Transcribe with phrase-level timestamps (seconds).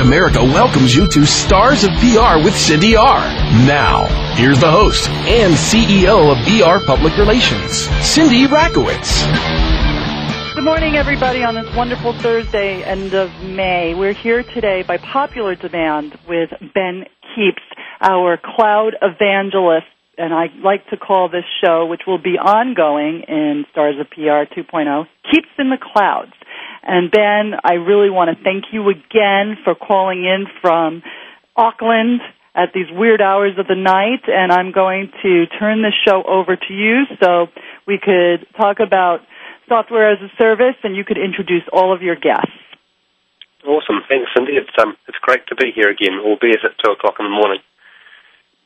[0.00, 3.20] America welcomes you to Stars of PR with Cindy R.
[3.66, 7.72] Now, here's the host and CEO of BR Public Relations,
[8.04, 9.26] Cindy Rakowitz.
[10.54, 13.94] Good morning, everybody, on this wonderful Thursday, end of May.
[13.94, 17.04] We're here today by popular demand with Ben
[17.36, 17.62] Kepes,
[18.00, 23.64] our cloud evangelist, and I like to call this show, which will be ongoing in
[23.72, 26.32] Stars of PR 2.0, Kepes in the Clouds.
[26.82, 31.02] And Ben, I really want to thank you again for calling in from
[31.56, 32.20] Auckland
[32.54, 36.56] at these weird hours of the night, and I'm going to turn this show over
[36.56, 37.46] to you so
[37.86, 39.20] we could talk about
[39.68, 42.50] software as a service and you could introduce all of your guests.
[43.64, 44.02] Awesome.
[44.08, 44.52] Thanks, Cindy.
[44.56, 47.60] It's, um, it's great to be here again, albeit at 2 o'clock in the morning.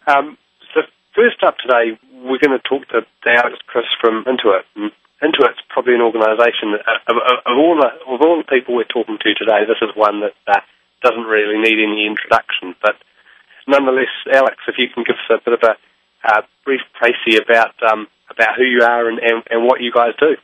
[0.06, 0.38] Um,
[0.72, 0.82] so
[1.14, 4.64] first up today, we're going to talk to Alex Chriss from Intuit.
[4.76, 4.92] And
[5.24, 8.84] Intuit's probably an organisation uh, of, of, of, all the of all the people we're
[8.84, 10.60] talking to today, this is one that uh,
[11.00, 12.76] doesn't really need any introduction.
[12.84, 13.00] But
[13.66, 15.74] nonetheless, Alex, if you can give us a bit of a
[16.24, 20.12] uh, brief précis about um, about who you are and, and, and, what you guys
[20.20, 20.36] do.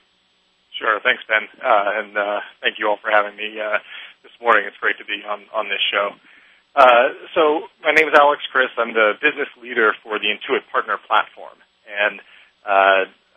[0.76, 1.00] Sure.
[1.04, 3.84] Thanks, Ben, uh, and uh, thank you all for having me uh,
[4.22, 4.64] this morning.
[4.64, 6.16] It's great to be on on this show.
[7.36, 8.72] so my name is Alex Chriss.
[8.80, 12.20] I'm the business leader for the Intuit Partner Platform, and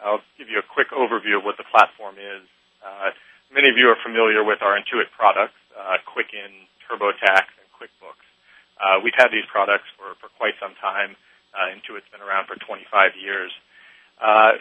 [0.04, 2.44] I'll give you a quick overview of what the platform is.
[2.84, 3.16] Uh,
[3.56, 8.28] many of you are familiar with our Intuit products, uh, Quicken, TurboTax, and QuickBooks.
[8.84, 11.16] Uh, we've had these products for, for quite some time.
[11.56, 13.52] Uh, Intuit's been around for 25 years.
[14.20, 14.60] Uh,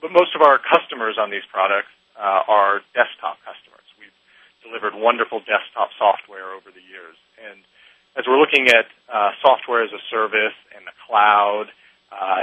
[0.00, 3.84] but most of our customers on these products uh, are desktop customers.
[4.00, 4.16] We've
[4.64, 7.20] delivered wonderful desktop software over the years.
[7.36, 7.60] And
[8.16, 8.88] as we're looking at
[9.44, 11.68] software as a service and the cloud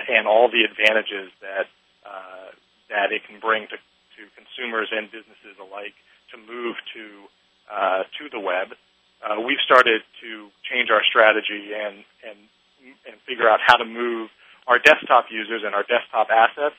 [0.08, 1.66] and all the advantages that
[2.08, 2.56] uh,
[2.90, 5.94] that it can bring to, to consumers and businesses alike
[6.32, 7.06] to move to
[7.68, 8.72] uh, to the web.
[9.20, 12.40] Uh, we've started to change our strategy and and
[13.04, 14.32] and figure out how to move
[14.68, 16.76] our desktop users and our desktop assets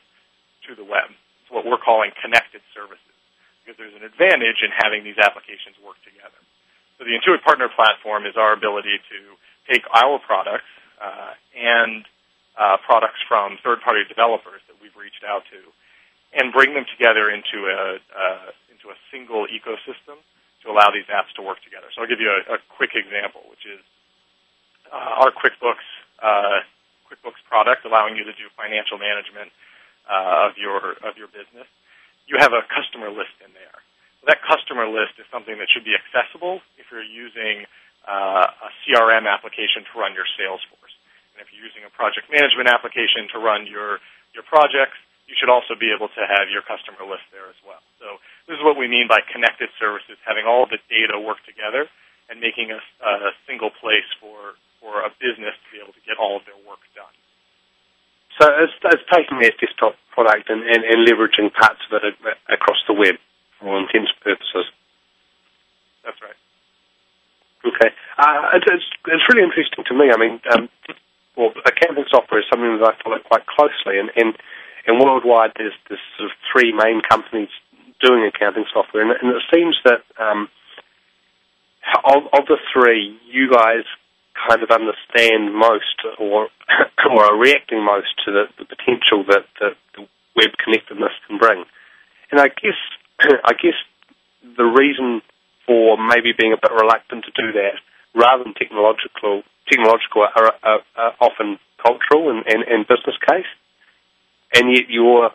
[0.68, 1.12] to the web.
[1.44, 3.16] It's what we're calling connected services
[3.60, 6.40] because there's an advantage in having these applications work together.
[6.96, 9.18] So the Intuit Partner Platform is our ability to
[9.68, 12.04] take our products uh, and
[12.58, 15.62] uh, products from third-party developers that we've reached out to,
[16.34, 20.18] and bring them together into a uh, into a single ecosystem
[20.62, 21.86] to allow these apps to work together.
[21.94, 23.80] So I'll give you a, a quick example, which is
[24.90, 25.86] uh, our QuickBooks
[26.20, 26.60] uh,
[27.08, 29.54] QuickBooks product, allowing you to do financial management
[30.10, 31.70] uh, of your of your business.
[32.26, 33.78] You have a customer list in there.
[34.26, 37.64] That customer list is something that should be accessible if you're using
[38.04, 40.87] uh, a CRM application to run your Salesforce.
[41.38, 44.02] And if you're using a project management application to run your
[44.34, 44.98] your projects,
[45.30, 47.78] you should also be able to have your customer list there as well.
[48.02, 48.18] So
[48.50, 51.86] this is what we mean by connected services, having all the data work together
[52.26, 56.18] and making a, a single place for, for a business to be able to get
[56.18, 57.14] all of their work done.
[58.40, 62.18] So it's, it's taking this desktop product and, and, and leveraging parts of it
[62.50, 63.16] across the web
[63.62, 64.66] for all intents and purposes.
[66.04, 66.38] That's right.
[67.68, 67.90] Okay.
[68.16, 70.08] Uh, it's, it's, it's really interesting to me.
[70.08, 70.68] I mean, um,
[71.38, 74.34] well, accounting software is something that I follow quite closely, and, and,
[74.90, 77.48] and worldwide there's, there's sort of three main companies
[78.02, 80.50] doing accounting software, and, and it seems that um,
[82.04, 83.86] of, of the three, you guys
[84.34, 86.48] kind of understand most or
[87.10, 90.06] or are reacting most to the, the potential that, that the
[90.36, 91.64] web connectedness can bring.
[92.30, 92.78] And I guess
[93.44, 93.78] I guess
[94.42, 95.22] the reason
[95.66, 97.78] for maybe being a bit reluctant to do that,
[98.14, 103.50] rather than technological technological are, are, are often cultural and, and, and, business case,
[104.54, 105.30] and yet you're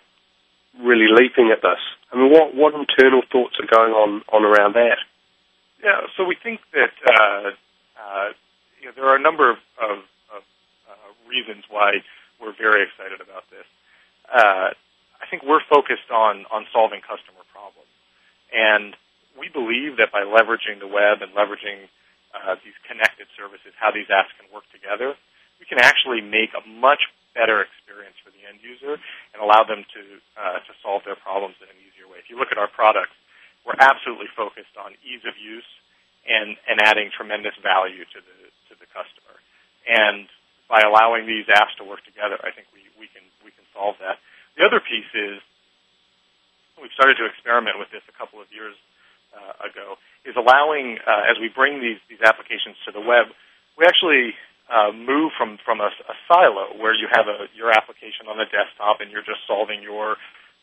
[0.82, 1.80] really leaping at this.
[2.12, 4.98] I mean, what what internal thoughts are going on on around that?
[5.84, 7.52] Yeah, so we think that uh,
[8.00, 8.30] uh,
[8.80, 9.98] you know, there are a number of, of,
[10.36, 10.44] of
[10.90, 12.04] uh, reasons why
[12.42, 13.66] we're very excited about this.
[14.28, 14.76] Uh,
[15.22, 17.92] I think we're focused on on solving customer problems,
[18.52, 18.96] and
[19.40, 21.90] we believe that by leveraging the web and leveraging
[22.34, 25.14] uh, these connected services, how these apps can work together,
[25.62, 28.98] we can actually make a much better experience for the end user
[29.34, 30.02] and allow them to
[30.38, 32.22] uh, to solve their problems in an easier way.
[32.22, 33.14] If you look at our products,
[33.66, 35.68] we're absolutely focused on ease of use
[36.28, 38.38] and and adding tremendous value to the
[38.70, 39.36] to the customer.
[39.88, 40.30] And
[40.70, 43.98] by allowing these apps to work together, I think we, we can we can solve
[44.00, 44.22] that.
[44.56, 45.42] The other piece is
[46.80, 48.78] we've started to experiment with this a couple of years
[49.34, 53.28] uh, ago, is allowing uh, as we bring these these applications to the web,
[53.78, 54.34] we actually
[54.72, 58.48] uh, move from from a, a silo where you have a your application on the
[58.48, 60.16] desktop and you're just solving your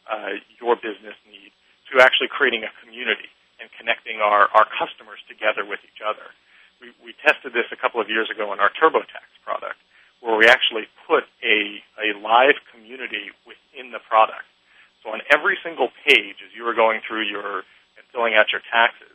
[0.09, 1.53] uh, your business need
[1.93, 3.29] to actually creating a community
[3.61, 6.33] and connecting our, our customers together with each other.
[6.81, 9.77] We, we tested this a couple of years ago in our TurboTax product,
[10.25, 14.49] where we actually put a, a live community within the product.
[15.05, 17.69] So on every single page, as you were going through your
[18.01, 19.13] and filling out your taxes,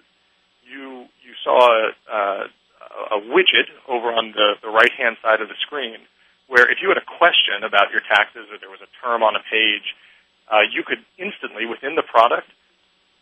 [0.65, 1.57] you you saw
[2.09, 2.49] a,
[3.15, 5.97] a widget over on the, the right hand side of the screen
[6.47, 9.33] where if you had a question about your taxes or there was a term on
[9.35, 9.97] a page,
[10.45, 12.45] uh, you could instantly within the product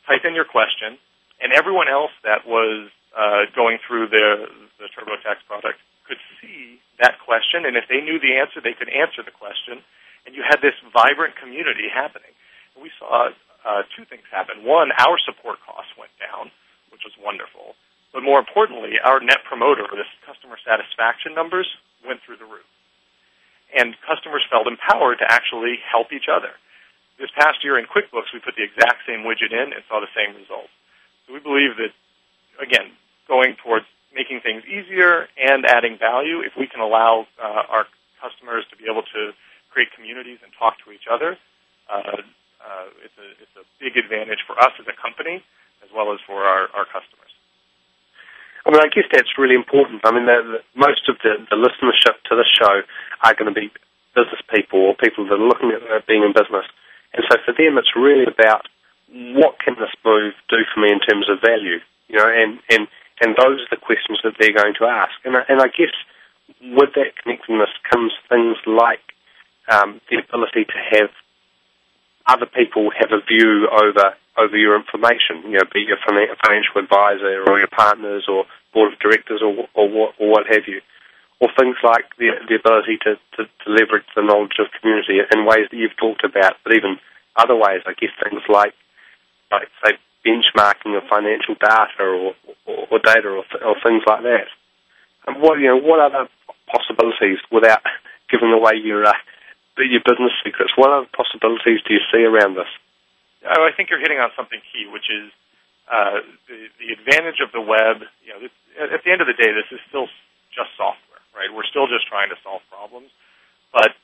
[0.07, 0.99] type in your question,
[1.39, 4.47] and everyone else that was uh, going through the
[4.79, 8.91] the TurboTax product could see that question, and if they knew the answer, they could
[8.91, 9.79] answer the question,
[10.27, 12.35] and you had this vibrant community happening.
[12.75, 13.31] And we saw
[13.63, 14.67] uh, two things happen.
[14.67, 16.51] One, our support costs went down,
[16.93, 17.73] which was wonderful,
[18.13, 21.65] but more importantly, our net promoter, this customer satisfaction numbers,
[22.05, 22.69] went through the roof,
[23.73, 26.53] and customers felt empowered to actually help each other.
[27.17, 30.13] This past year in QuickBooks, we put the exact same widget in and saw the
[30.13, 30.69] same results.
[31.25, 31.93] So we believe that,
[32.61, 32.93] again,
[33.27, 37.85] going towards making things easier and adding value, if we can allow uh, our
[38.21, 39.33] customers to be able to
[39.73, 41.37] create communities and talk to each other,
[41.89, 42.21] uh,
[42.61, 45.41] uh, it's, a, it's a big advantage for us as a company
[45.83, 47.31] as well as for our, our customers.
[48.65, 50.01] I mean, I guess that's really important.
[50.07, 52.81] I mean, the, the, most of the, the listenership to this show
[53.23, 53.69] are going to be
[54.15, 56.65] business people or people that are looking at being in business.
[57.13, 58.65] And so for them, it's really about
[59.35, 62.87] what can this move do for me in terms of value, you know, and, and
[63.21, 65.13] and those are the questions that they're going to ask.
[65.23, 65.93] And, and I guess
[66.61, 69.03] with that connectedness comes things like
[69.71, 71.09] um, the ability to have
[72.27, 77.43] other people have a view over over your information, you know, be your financial advisor
[77.45, 80.81] or your partners or board of directors or or what, or what have you,
[81.39, 85.45] or things like the the ability to, to, to leverage the knowledge of community in
[85.45, 86.97] ways that you've talked about, but even
[87.35, 88.73] other ways, I guess things like
[89.51, 92.33] like say benchmarking of financial data or,
[92.65, 94.47] or, or data or, or, things like that.
[95.27, 96.29] And what you know, what other
[96.71, 97.81] possibilities without
[98.31, 99.13] giving away your uh,
[99.77, 100.73] your business secrets?
[100.77, 102.69] What other possibilities do you see around this?
[103.43, 105.33] Oh, I think you're hitting on something key, which is
[105.89, 108.05] uh, the, the advantage of the web.
[108.23, 110.07] You know, this, at the end of the day, this is still
[110.53, 111.49] just software, right?
[111.49, 113.09] We're still just trying to solve problems,
[113.73, 113.97] but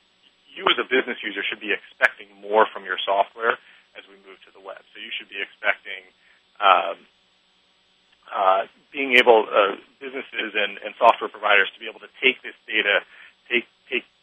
[0.50, 3.56] you as a business user should be expecting more from your software
[3.94, 4.82] as we move to the web.
[4.92, 6.02] So you should be expecting
[6.58, 6.96] um,
[8.30, 8.62] uh,
[8.92, 13.02] being able, uh, businesses and, and software providers to be able to take this data,
[13.50, 13.66] take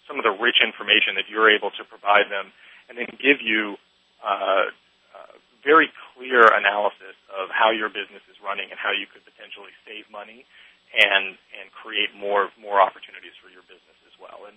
[0.08, 2.52] some of the rich information that you're able to provide them,
[2.90, 3.76] and then give you
[4.24, 4.72] uh,
[5.14, 5.34] uh,
[5.64, 10.08] very clear analysis of how your business is running and how you could potentially save
[10.08, 10.48] money
[10.96, 14.48] and and create more more opportunities for your business as well.
[14.48, 14.56] And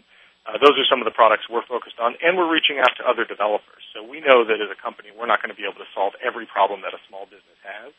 [0.49, 3.05] uh, those are some of the products we're focused on, and we're reaching out to
[3.05, 3.85] other developers.
[3.93, 6.17] So we know that as a company, we're not going to be able to solve
[6.25, 7.93] every problem that a small business has.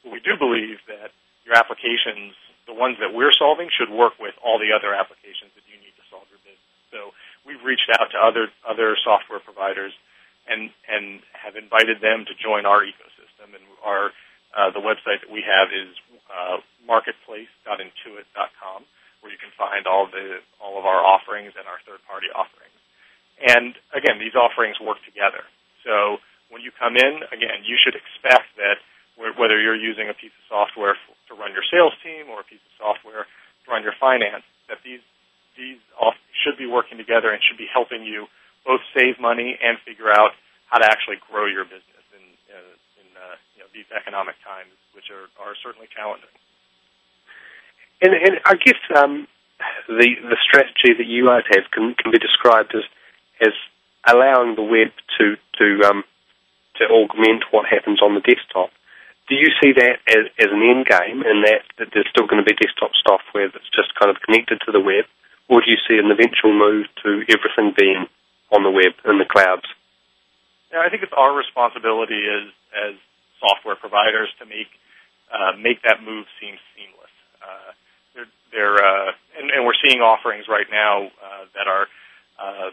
[0.00, 1.12] But we do believe that
[1.44, 2.32] your applications,
[2.64, 5.92] the ones that we're solving, should work with all the other applications that you need
[6.00, 6.72] to solve your business.
[6.92, 7.16] So
[7.48, 9.96] we've reached out to other other software providers
[10.46, 13.56] and and have invited them to join our ecosystem.
[13.56, 14.12] And our
[14.52, 15.96] uh, the website that we have is
[16.28, 18.84] uh, marketplace.intuit.com
[19.22, 22.76] where you can find all the all of our offerings and our third party offerings.
[23.40, 25.42] And again, these offerings work together.
[25.86, 26.18] So
[26.50, 28.82] when you come in, again, you should expect that
[29.16, 30.98] whether you're using a piece of software
[31.30, 34.82] to run your sales team or a piece of software to run your finance, that
[34.84, 35.00] these
[35.56, 38.26] these all should be working together and should be helping you
[38.64, 40.32] both save money and figure out
[40.66, 44.72] how to actually grow your business in uh, in uh, you know, these economic times,
[44.94, 46.30] which are, are certainly challenging.
[48.00, 49.26] And, and I guess um,
[49.88, 52.84] the the strategy that you guys have can, can be described as
[53.40, 53.54] as
[54.06, 56.04] allowing the web to to um,
[56.76, 58.70] to augment what happens on the desktop.
[59.28, 62.42] Do you see that as, as an end game, and that, that there's still going
[62.42, 65.06] to be desktop software that's just kind of connected to the web,
[65.52, 68.08] or do you see an eventual move to everything being
[68.48, 69.68] on the web in the clouds?
[70.72, 72.94] Yeah, I think it's our responsibility as as
[73.36, 74.72] software providers to make
[75.28, 77.12] uh, make that move seem seamless.
[77.44, 77.70] Uh,
[78.16, 81.84] they're, they're uh, and, and we're seeing offerings right now uh, that are
[82.40, 82.72] um,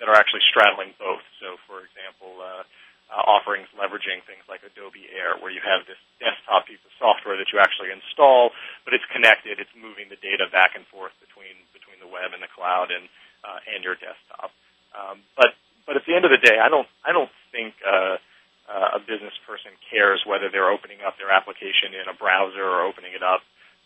[0.00, 1.22] that are actually straddling both.
[1.44, 2.64] So, for example, uh,
[3.12, 7.36] uh, offerings leveraging things like Adobe Air, where you have this desktop piece of software
[7.36, 8.56] that you actually install,
[8.88, 9.60] but it's connected.
[9.60, 11.63] It's moving the data back and forth between between
[12.04, 13.08] the web and the cloud and
[13.40, 14.52] uh, and your desktop.
[14.92, 15.56] Um, but
[15.88, 18.20] but at the end of the day, I don't I don't think uh,
[18.68, 22.84] uh, a business person cares whether they're opening up their application in a browser or
[22.84, 23.40] opening it up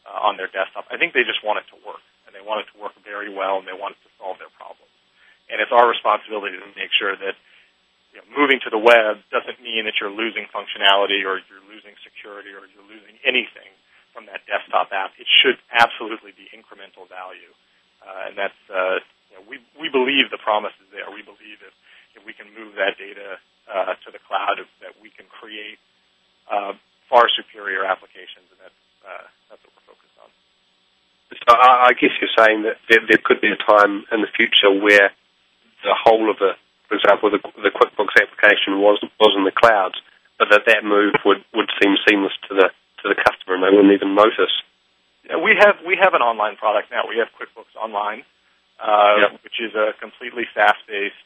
[0.07, 0.87] uh, on their desktop.
[0.91, 3.31] I think they just want it to work, and they want it to work very
[3.31, 4.91] well, and they want it to solve their problems.
[5.49, 7.35] And it's our responsibility to make sure that
[8.13, 11.97] you know, moving to the web doesn't mean that you're losing functionality or you're losing
[12.05, 13.73] security or you're losing anything
[14.13, 15.13] from that desktop app.
[15.21, 17.53] It should absolutely be incremental value,
[18.03, 21.09] uh, and that's uh, you know, we we believe the promise is there.
[21.11, 21.75] We believe if
[22.19, 23.39] if we can move that data
[23.69, 25.79] uh, to the cloud, that we can create
[26.51, 26.73] uh,
[27.11, 30.31] far superior applications, and that's uh, that's what we're focused on.
[31.35, 34.73] So I guess you're saying that there, there could be a time in the future
[34.73, 35.13] where
[35.85, 36.57] the whole of the
[36.89, 40.01] for example, the, the QuickBooks application was was in the clouds,
[40.41, 43.71] but that that move would, would seem seamless to the to the customer, and they
[43.71, 44.51] wouldn't even notice.
[45.29, 47.05] Yeah, we have we have an online product now.
[47.05, 48.25] We have QuickBooks Online,
[48.81, 49.45] uh, yep.
[49.45, 51.23] which is a completely SaaS-based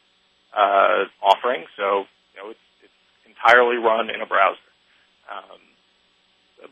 [0.51, 1.71] uh, offering.
[1.79, 4.59] So you know, it's, it's entirely run in a browser.
[5.31, 5.63] Um,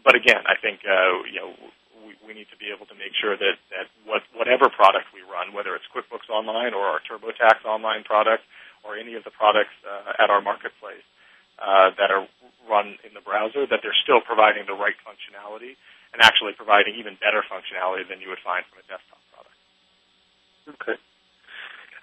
[0.02, 1.54] but again, I think uh, you know
[2.02, 5.22] we, we need to be able to make sure that that what, whatever product we
[5.22, 8.42] run, whether it's QuickBooks Online or our TurboTax Online product
[8.82, 11.06] or any of the products uh, at our marketplace
[11.62, 12.26] uh, that are
[12.66, 15.78] run in the browser, that they're still providing the right functionality
[16.12, 19.59] and actually providing even better functionality than you would find from a desktop product.
[20.81, 20.97] Okay.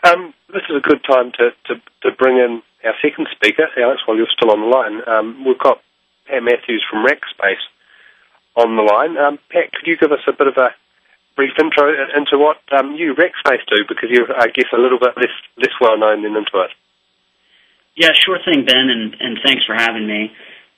[0.03, 4.01] Um, this is a good time to, to, to, bring in our second speaker, Alex,
[4.05, 5.01] while you're still on the line.
[5.07, 5.81] Um, we've got
[6.27, 7.65] Pat Matthews from Rackspace
[8.55, 9.17] on the line.
[9.17, 10.69] Um, Pat, could you give us a bit of a
[11.37, 15.13] brief intro into what um, you Rackspace do because you're, I guess, a little bit
[15.15, 16.73] less less well known than Intuit.
[17.95, 20.31] Yeah, sure thing, Ben, and, and thanks for having me.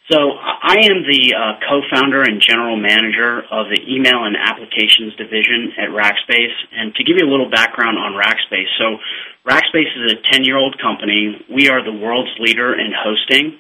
[0.09, 5.77] So I am the uh, co-founder and general manager of the email and applications division
[5.77, 6.57] at Rackspace.
[6.73, 8.97] And to give you a little background on Rackspace, so
[9.45, 11.37] Rackspace is a 10-year-old company.
[11.53, 13.59] We are the world's leader in hosting.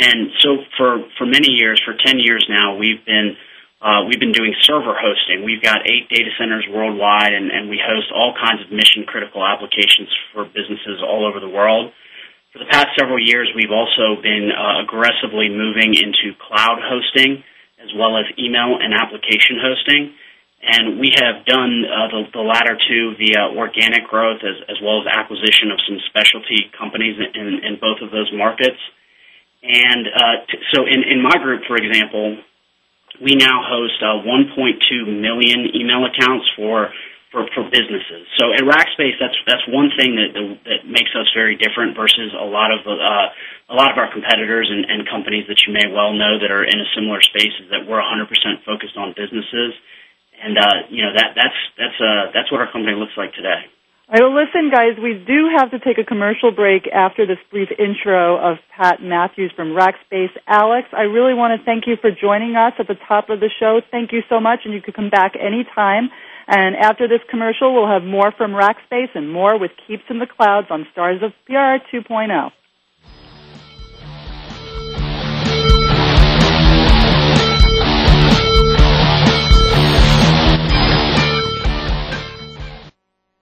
[0.00, 3.36] And so for, for many years, for 10 years now, we've been
[3.80, 5.42] uh, we've been doing server hosting.
[5.42, 9.40] We've got eight data centers worldwide, and, and we host all kinds of mission critical
[9.40, 11.92] applications for businesses all over the world.
[12.52, 17.44] For the past several years, we've also been uh, aggressively moving into cloud hosting
[17.78, 20.12] as well as email and application hosting.
[20.60, 25.00] And we have done uh, the, the latter two via organic growth as, as well
[25.00, 28.82] as acquisition of some specialty companies in, in both of those markets.
[29.62, 32.36] And uh, t- so in, in my group, for example,
[33.22, 36.90] we now host uh, 1.2 million email accounts for,
[37.30, 38.26] for for businesses.
[38.38, 40.34] So at Rackspace, that's that's one thing that
[40.66, 43.26] that makes us very different versus a lot of uh,
[43.70, 46.66] a lot of our competitors and, and companies that you may well know that are
[46.66, 47.54] in a similar space.
[47.62, 48.26] Is that we're 100%
[48.66, 49.78] focused on businesses,
[50.42, 53.70] and uh, you know that that's that's uh, that's what our company looks like today.
[54.10, 57.38] All right, well, listen, guys, we do have to take a commercial break after this
[57.48, 60.34] brief intro of Pat Matthews from Rackspace.
[60.48, 63.48] Alex, I really want to thank you for joining us at the top of the
[63.60, 63.78] show.
[63.88, 66.10] Thank you so much, and you can come back anytime.
[66.50, 70.26] And after this commercial, we'll have more from Rackspace and more with Kepes in the
[70.26, 72.50] Clouds on Stars of PR 2.0.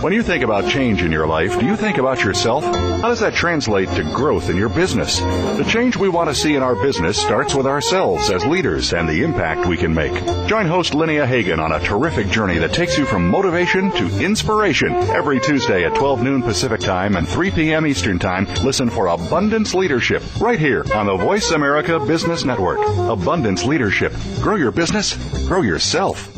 [0.00, 2.62] When you think about change in your life, do you think about yourself?
[2.62, 5.18] How does that translate to growth in your business?
[5.18, 9.08] The change we want to see in our business starts with ourselves as leaders and
[9.08, 10.12] the impact we can make.
[10.46, 14.92] Join host Linnea Hagan on a terrific journey that takes you from motivation to inspiration
[14.92, 17.84] every Tuesday at 12 noon Pacific Time and 3 p.m.
[17.84, 18.44] Eastern Time.
[18.62, 22.78] Listen for Abundance Leadership right here on the Voice America Business Network.
[23.10, 24.12] Abundance Leadership.
[24.40, 25.16] Grow your business,
[25.48, 26.37] grow yourself.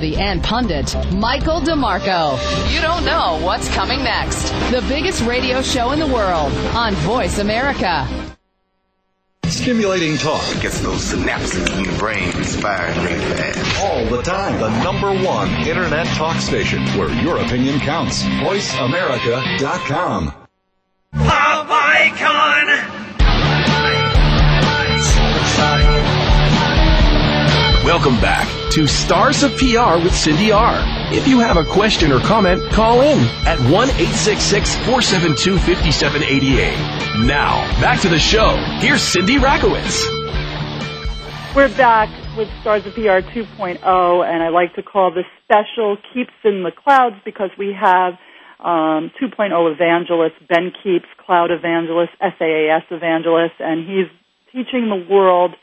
[0.00, 2.38] personality and pundit, Michael DeMarco.
[2.72, 4.50] You don't know what's coming next.
[4.70, 8.08] The biggest radio show in the world on Voice America.
[9.44, 10.42] Stimulating talk.
[10.60, 13.82] Gets those synapses in the brain firing really fast.
[13.82, 14.58] All the time.
[14.60, 18.22] The number one internet talk station where your opinion counts.
[18.22, 20.34] VoiceAmerica.com.
[21.12, 23.09] Pop icon!
[27.84, 30.84] Welcome back to Stars of PR with Cindy R.
[31.14, 37.26] If you have a question or comment, call in at 1 866 472 5788.
[37.26, 38.54] Now, back to the show.
[38.80, 40.04] Here's Cindy Rakowitz.
[41.56, 46.36] We're back with Stars of PR 2.0, and I like to call this special Kepes
[46.44, 48.12] in the Clouds because we have
[48.62, 54.06] um, 2.0 evangelist, Ben Kepes, cloud evangelist, SaaS evangelist, and he's
[54.52, 55.54] teaching the world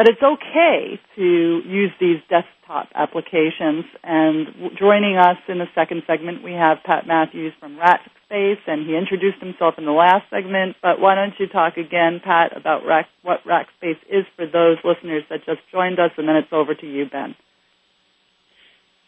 [0.00, 3.84] that it's okay to use these desktop applications.
[4.02, 8.96] And joining us in the second segment, we have Pat Matthews from Rackspace, and he
[8.96, 10.76] introduced himself in the last segment.
[10.80, 15.24] But why don't you talk again, Pat, about Rack, what Rackspace is for those listeners
[15.28, 17.36] that just joined us, and then it's over to you, Ben.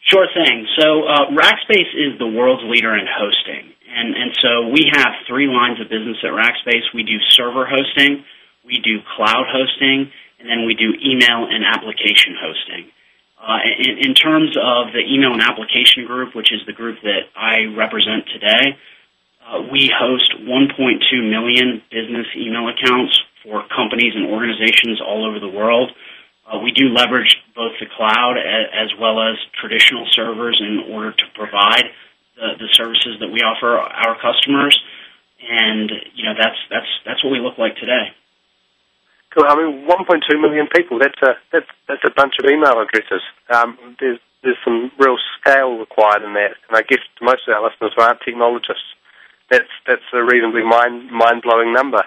[0.05, 0.67] Sure thing.
[0.77, 5.47] So uh, Rackspace is the world's leader in hosting, and and so we have three
[5.47, 6.85] lines of business at Rackspace.
[6.93, 8.25] We do server hosting,
[8.63, 10.11] we do cloud hosting,
[10.43, 12.91] and then we do email and application hosting.
[13.39, 17.31] Uh, in, in terms of the email and application group, which is the group that
[17.31, 18.75] I represent today,
[19.47, 20.75] uh, we host 1.2
[21.23, 25.91] million business email accounts for companies and organizations all over the world.
[26.43, 31.23] Uh, we do leverage both the cloud as well as traditional servers in order to
[31.35, 31.87] provide
[32.35, 34.75] the, the services that we offer our customers,
[35.39, 38.11] and you know that's that's that's what we look like today.
[39.33, 39.45] Cool.
[39.47, 40.99] I mean, 1.2 million people.
[40.99, 43.21] That's a that's that's a bunch of email addresses.
[43.49, 47.63] Um, there's there's some real scale required in that, and I guess most of our
[47.63, 48.93] listeners aren't technologists.
[49.49, 52.03] That's that's a reasonably mind mind blowing number.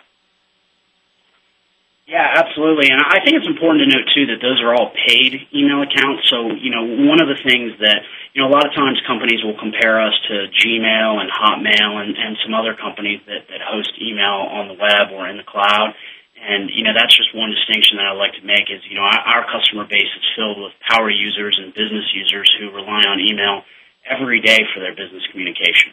[2.07, 2.87] Yeah, absolutely.
[2.87, 6.31] And I think it's important to note too that those are all paid email accounts.
[6.31, 9.43] So, you know, one of the things that, you know, a lot of times companies
[9.43, 13.91] will compare us to Gmail and Hotmail and, and some other companies that, that host
[13.99, 15.99] email on the web or in the cloud.
[16.37, 19.03] And, you know, that's just one distinction that I'd like to make is, you know,
[19.03, 23.19] our, our customer base is filled with power users and business users who rely on
[23.21, 23.65] email
[24.05, 25.93] every day for their business communication.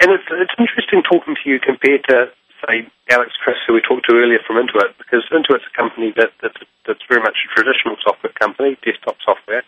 [0.00, 2.30] And it's, it's interesting talking to you compared to
[2.66, 6.32] say Alex Chriss, who we talked to earlier from Intuit, because Intuit's a company that,
[6.40, 9.62] that's, that's very much a traditional software company, desktop software,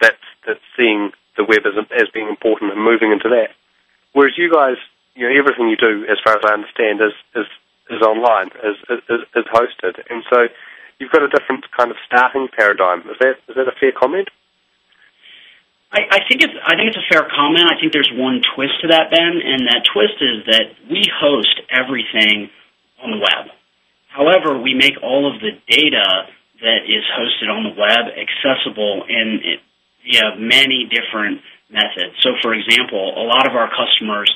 [0.00, 3.54] that's that's seeing the web as, as being important and moving into that.
[4.12, 4.76] Whereas you guys,
[5.14, 7.46] you know, everything you do, as far as I understand, is is,
[7.94, 10.48] is online, is, is is hosted, and so
[10.98, 13.00] you've got a different kind of starting paradigm.
[13.10, 14.28] Is that is that a fair comment?
[15.92, 17.68] I, I think it's I think it's a fair comment.
[17.68, 21.60] I think there's one twist to that, Ben, and that twist is that we host
[21.68, 22.48] everything
[23.02, 23.52] on the web.
[24.08, 26.28] However, we make all of the data
[26.60, 29.58] that is hosted on the web accessible in
[30.04, 32.14] via many different methods.
[32.20, 34.30] So, for example, a lot of our customers,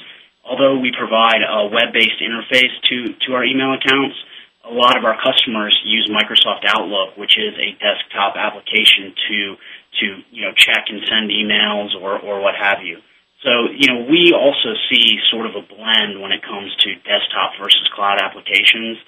[0.47, 4.17] although we provide a web-based interface to to our email accounts,
[4.65, 9.39] a lot of our customers use Microsoft Outlook, which is a desktop application to
[10.01, 12.99] to you know check and send emails or or what have you.
[13.43, 17.59] So you know we also see sort of a blend when it comes to desktop
[17.61, 18.99] versus cloud applications.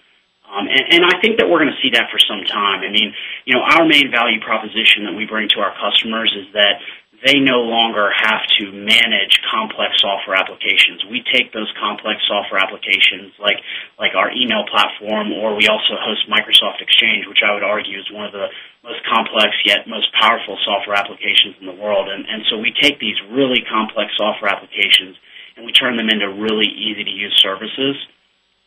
[0.48, 2.80] Um, and, and I think that we're going to see that for some time.
[2.80, 3.12] I mean,
[3.44, 6.80] you know, our main value proposition that we bring to our customers is that
[7.26, 11.02] they no longer have to manage complex software applications.
[11.10, 13.58] We take those complex software applications like
[13.98, 18.06] like our email platform or we also host Microsoft Exchange, which I would argue is
[18.14, 18.46] one of the
[18.86, 22.06] most complex yet most powerful software applications in the world.
[22.06, 25.18] And, and so we take these really complex software applications
[25.58, 27.98] and we turn them into really easy to use services.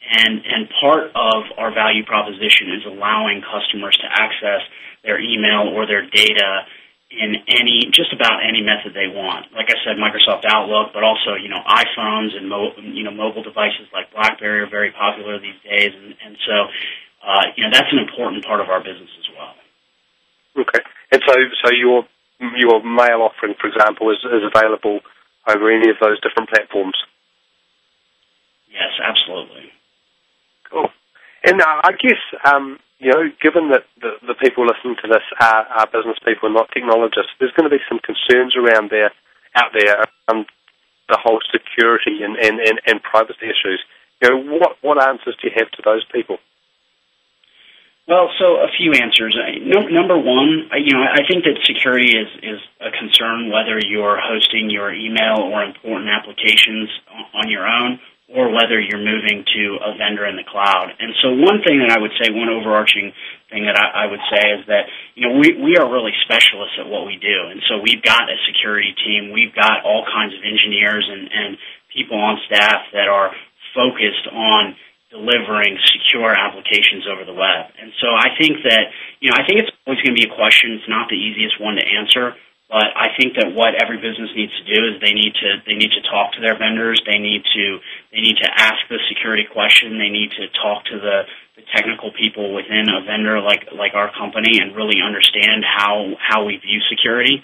[0.02, 4.60] And, and part of our value proposition is allowing customers to access
[5.08, 6.68] their email or their data
[7.12, 9.52] in any just about any method they want.
[9.52, 13.44] Like I said, Microsoft Outlook, but also you know iPhones and mo- you know mobile
[13.44, 16.56] devices like BlackBerry are very popular these days, and, and so
[17.28, 19.54] uh, you know that's an important part of our business as well.
[20.64, 22.08] Okay, and so so your
[22.58, 25.00] your mail offering, for example, is, is available
[25.48, 26.96] over any of those different platforms.
[28.72, 29.72] Yes, absolutely.
[30.72, 30.90] Cool.
[31.44, 35.26] And uh, I guess um, you know, given that the, the people listening to this
[35.42, 39.10] are, are business people and not technologists, there's going to be some concerns around there,
[39.58, 43.82] out there, the whole security and, and, and, and privacy issues.
[44.22, 46.38] You know, what, what answers do you have to those people?
[48.08, 49.34] Well, so a few answers.
[49.66, 54.22] No, number one, you know, I think that security is, is a concern whether you're
[54.22, 56.90] hosting your email or important applications
[57.34, 58.00] on your own
[58.32, 60.96] or whether you're moving to a vendor in the cloud.
[61.00, 63.12] And so one thing that I would say, one overarching
[63.52, 66.80] thing that I, I would say is that, you know, we, we are really specialists
[66.80, 67.38] at what we do.
[67.52, 69.36] And so we've got a security team.
[69.36, 71.50] We've got all kinds of engineers and, and
[71.92, 73.36] people on staff that are
[73.76, 74.80] focused on
[75.12, 77.68] delivering secure applications over the web.
[77.76, 80.34] And so I think that, you know, I think it's always going to be a
[80.34, 80.80] question.
[80.80, 82.40] It's not the easiest one to answer.
[82.72, 85.76] But I think that what every business needs to do is they need to they
[85.76, 87.04] need to talk to their vendors.
[87.04, 87.66] They need to
[88.16, 90.00] they need to ask the security question.
[90.00, 91.28] They need to talk to the,
[91.60, 96.48] the technical people within a vendor like like our company and really understand how how
[96.48, 97.44] we view security.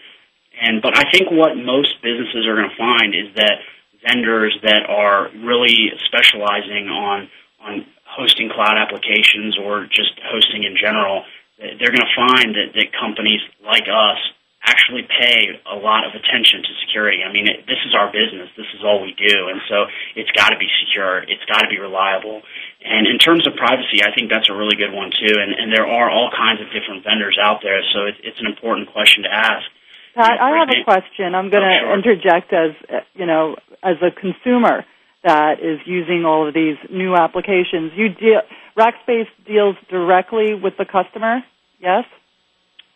[0.63, 3.59] And but I think what most businesses are going to find is that
[4.07, 7.27] vendors that are really specializing on
[7.59, 11.27] on hosting cloud applications or just hosting in general,
[11.59, 14.17] they're going to find that, that companies like us
[14.67, 17.23] actually pay a lot of attention to security.
[17.23, 18.51] I mean, it, this is our business.
[18.59, 19.47] This is all we do.
[19.47, 19.87] And so
[20.19, 21.23] it's got to be secure.
[21.23, 22.43] It's got to be reliable.
[22.83, 25.35] And in terms of privacy, I think that's a really good one too.
[25.39, 27.79] And, and there are all kinds of different vendors out there.
[27.95, 29.65] So it, it's an important question to ask.
[30.13, 31.31] Pat, I have a question.
[31.31, 31.95] I'm going to oh, sure.
[31.95, 32.75] interject as,
[33.15, 34.83] you know, as a consumer
[35.23, 37.93] that is using all of these new applications.
[37.95, 38.41] You deal,
[38.77, 41.43] Rackspace deals directly with the customer,
[41.79, 42.05] yes?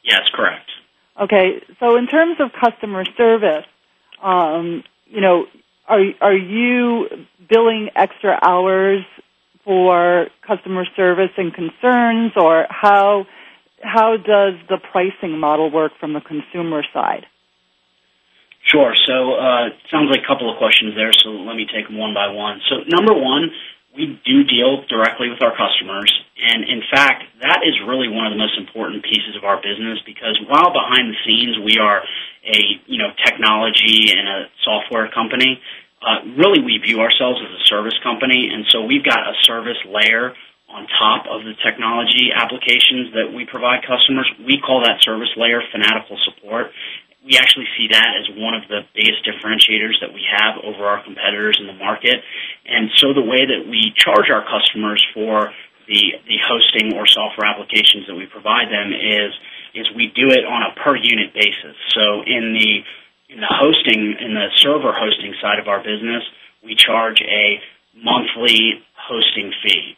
[0.03, 0.69] Yes, correct.
[1.19, 3.65] Okay, so in terms of customer service,
[4.21, 5.45] um, you know,
[5.88, 7.08] are are you
[7.50, 9.04] billing extra hours
[9.65, 13.28] for customer service and concerns, or how
[13.84, 17.26] how does the pricing model work from the consumer side?
[18.63, 18.93] Sure.
[18.95, 21.12] So, uh, sounds like a couple of questions there.
[21.12, 22.62] So let me take them one by one.
[22.69, 23.52] So, number one,
[23.95, 26.12] we do deal directly with our customers.
[26.39, 29.99] And in fact, that is really one of the most important pieces of our business
[30.06, 32.01] because while behind the scenes we are
[32.45, 35.60] a, you know, technology and a software company,
[36.01, 38.49] uh, really we view ourselves as a service company.
[38.51, 40.34] And so we've got a service layer
[40.71, 44.25] on top of the technology applications that we provide customers.
[44.39, 46.71] We call that service layer fanatical support
[47.25, 51.03] we actually see that as one of the biggest differentiators that we have over our
[51.03, 52.17] competitors in the market.
[52.65, 55.53] And so the way that we charge our customers for
[55.86, 59.31] the, the hosting or software applications that we provide them is,
[59.77, 61.77] is we do it on a per unit basis.
[61.93, 62.71] So in the,
[63.29, 66.25] in the hosting, in the server hosting side of our business,
[66.65, 67.62] we charge a
[67.93, 69.95] monthly hosting fee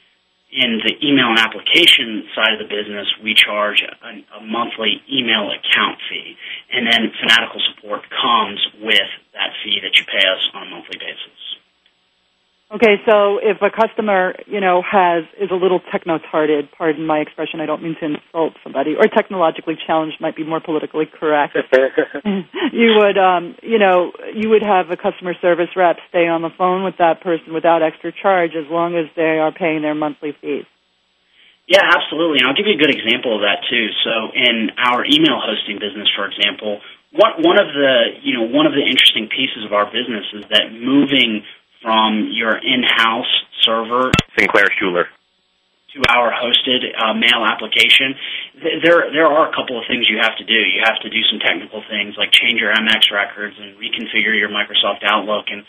[0.53, 5.49] in the email and application side of the business, we charge a, a, monthly email
[5.49, 6.37] account fee,
[6.71, 10.99] and then Fanatical support comes with that fee that you pay us on a monthly
[11.01, 11.41] basis.
[12.73, 17.61] Okay, so if a customer, you know, has is a little techno-tarded, pardon my expression,
[17.61, 21.55] I don't mean to insult somebody, or technologically challenged might be more politically correct.
[22.73, 26.49] you would, um, you know, you would have a customer service rep stay on the
[26.57, 30.33] phone with that person without extra charge as long as they are paying their monthly
[30.41, 30.65] fees.
[31.67, 32.39] Yeah, absolutely.
[32.41, 33.87] And I'll give you a good example of that too.
[34.03, 36.81] So in our email hosting business, for example,
[37.13, 40.43] one one of the you know one of the interesting pieces of our business is
[40.49, 41.45] that moving
[41.83, 43.29] from your in-house
[43.61, 45.05] server, Sinclair Schuller,
[45.93, 48.15] to our hosted uh, mail application,
[48.81, 50.57] there there are a couple of things you have to do.
[50.57, 54.49] You have to do some technical things like change your MX records and reconfigure your
[54.49, 55.61] Microsoft Outlook and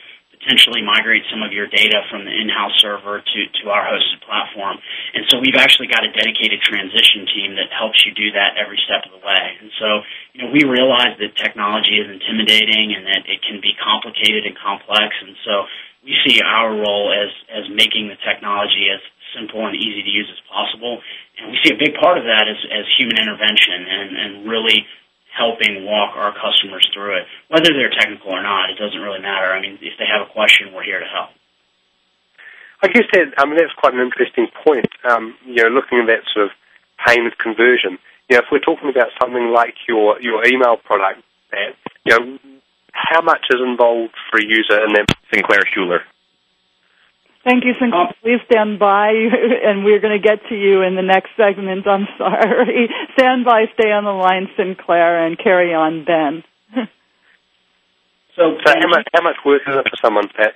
[0.45, 4.77] potentially migrate some of your data from the in-house server to, to our hosted platform.
[5.17, 8.77] And so we've actually got a dedicated transition team that helps you do that every
[8.85, 9.45] step of the way.
[9.61, 9.89] And so,
[10.37, 14.53] you know, we realize that technology is intimidating and that it can be complicated and
[14.53, 15.17] complex.
[15.25, 15.65] And so
[16.05, 19.01] we see our role as, as making the technology as
[19.33, 21.01] simple and easy to use as possible.
[21.41, 24.87] And we see a big part of that as, as human intervention and, and really
[25.33, 27.25] helping walk our customers through it.
[27.49, 29.51] Whether they're technical or not, it doesn't really matter.
[29.51, 31.35] I mean, if they have a question, we're here to help.
[32.85, 34.87] I guess that I mean that's quite an interesting point.
[35.09, 36.53] Um, you know, looking at that sort of
[37.01, 37.97] payment conversion.
[38.29, 41.73] You know, if we're talking about something like your your email product, that
[42.05, 42.39] you know,
[43.09, 45.07] how much is involved for a user in that?
[45.33, 46.01] Sinclair Schuller.
[47.45, 48.09] Thank you, Sinclair.
[48.09, 49.13] Um, Please stand by,
[49.67, 51.87] and we're going to get to you in the next segment.
[51.87, 52.89] I'm sorry.
[53.19, 56.43] Stand by, stay on the line, Sinclair, and carry on, Ben.
[58.37, 60.55] so, so how much how much work is it for someone, Pat?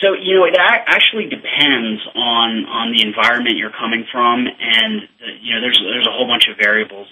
[0.00, 5.26] So you know, it actually depends on on the environment you're coming from, and the,
[5.42, 7.08] you know, there's there's a whole bunch of variables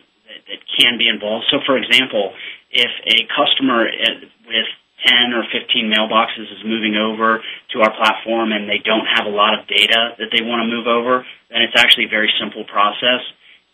[0.49, 1.47] that, can be involved.
[1.51, 2.33] So, for example,
[2.71, 4.69] if a customer uh, with
[5.05, 9.35] 10 or 15 mailboxes is moving over to our platform and they don't have a
[9.35, 12.65] lot of data that they want to move over, then it's actually a very simple
[12.65, 13.21] process.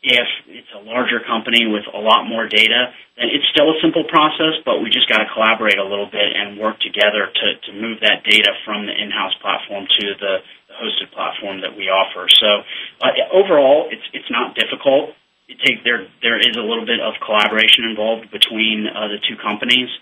[0.02, 4.02] If it's a larger company with a lot more data, then it's still a simple
[4.10, 7.70] process, but we just got to collaborate a little bit and work together to, to
[7.78, 12.26] move that data from the in-house platform to the, the hosted platform that we offer.
[12.26, 12.66] So
[12.98, 15.14] uh, overall, it's it's not difficult.
[15.52, 19.36] It take there there is a little bit of collaboration involved between uh, the two
[19.36, 19.92] companies.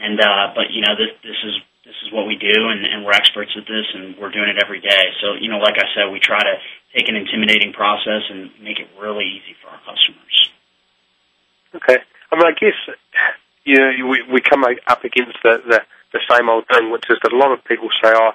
[0.00, 1.54] And uh, but you know this this is
[1.84, 4.56] this is what we do, and, and we're experts at this, and we're doing it
[4.56, 5.04] every day.
[5.20, 6.56] So you know, like I said, we try to
[6.96, 10.36] take an intimidating process and make it really easy for our customers.
[11.76, 12.00] Okay,
[12.32, 12.76] I mean, I guess
[13.64, 15.80] you know we we come up against the the,
[16.12, 18.32] the same old thing, which is that a lot of people say, oh.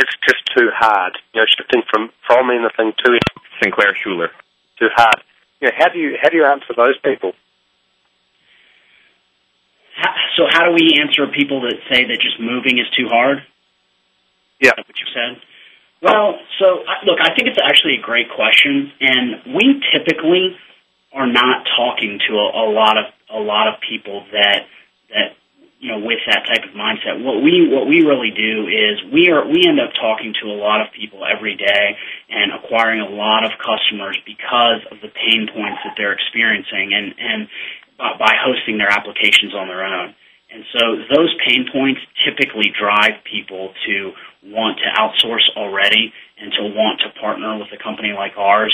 [0.00, 3.18] It's just too hard, you know, shifting from from anything to
[3.60, 4.30] Sinclair Schuller.
[4.78, 5.18] Too hard.
[5.60, 7.32] You know, how do you how do you answer those people?
[10.36, 13.38] so how do we answer people that say that just moving is too hard?
[14.60, 15.42] Yeah, what you said.
[16.00, 20.56] Well, so look, I think it's actually a great question, and we typically
[21.12, 24.62] are not talking to a, a lot of a lot of people that that you
[24.62, 24.66] know
[26.08, 27.20] with that type of mindset.
[27.20, 30.56] What we what we really do is we are we end up talking to a
[30.56, 32.00] lot of people every day
[32.32, 37.12] and acquiring a lot of customers because of the pain points that they're experiencing, and
[37.20, 37.40] and
[38.00, 40.16] by hosting their applications on their own.
[40.48, 40.80] And so
[41.12, 44.12] those pain points typically drive people to
[44.48, 48.72] want to outsource already and to want to partner with a company like ours.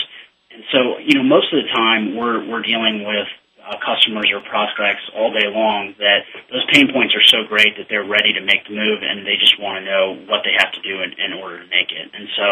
[0.53, 3.27] And so, you know, most of the time we're, we're dealing with
[3.65, 7.89] uh, customers or prospects all day long that those pain points are so great that
[7.89, 10.71] they're ready to make the move and they just want to know what they have
[10.77, 12.07] to do in, in order to make it.
[12.13, 12.47] And so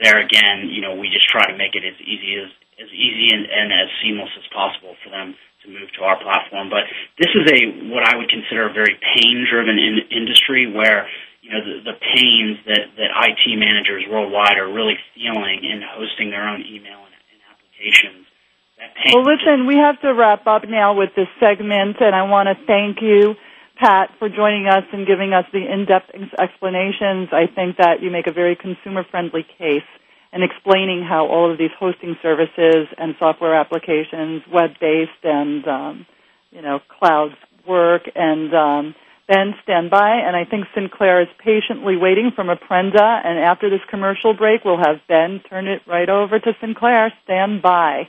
[0.00, 2.48] there again, you know, we just try to make it as easy as,
[2.80, 6.68] as easy and, and as seamless as possible for them to move to our platform.
[6.72, 6.88] But
[7.20, 11.08] this is a what I would consider a very pain-driven in- industry where
[11.40, 16.30] you know the, the pains that that IT managers worldwide are really feeling in hosting
[16.30, 18.28] their own email and, and applications.
[19.12, 22.66] Well, listen, we have to wrap up now with this segment, and I want to
[22.66, 23.34] thank you.
[23.76, 27.28] Pat, for joining us and giving us the in-depth explanations.
[27.32, 29.82] I think that you make a very consumer-friendly case
[30.32, 36.06] in explaining how all of these hosting services and software applications, web-based and um,
[36.50, 37.34] you know clouds
[37.66, 38.02] work.
[38.14, 38.94] And um,
[39.26, 40.16] Ben, stand by.
[40.16, 43.24] And I think Sinclair is patiently waiting from Apprenda.
[43.24, 47.12] And after this commercial break, we'll have Ben turn it right over to Sinclair.
[47.24, 48.08] Stand by.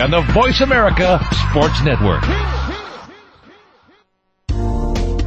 [0.00, 2.22] on the Voice America Sports Network.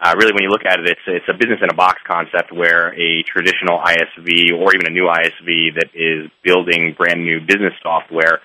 [0.00, 2.50] Uh, really, when you look at it, it's it's a business in a box concept
[2.50, 7.74] where a traditional ISV or even a new ISV that is building brand new business
[7.82, 8.40] software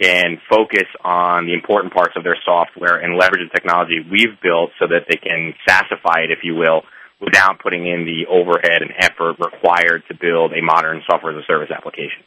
[0.00, 4.70] can focus on the important parts of their software and leverage the technology we've built
[4.78, 6.82] so that they can SaaSify it, if you will,
[7.20, 11.46] without putting in the overhead and effort required to build a modern software as a
[11.46, 12.22] service application.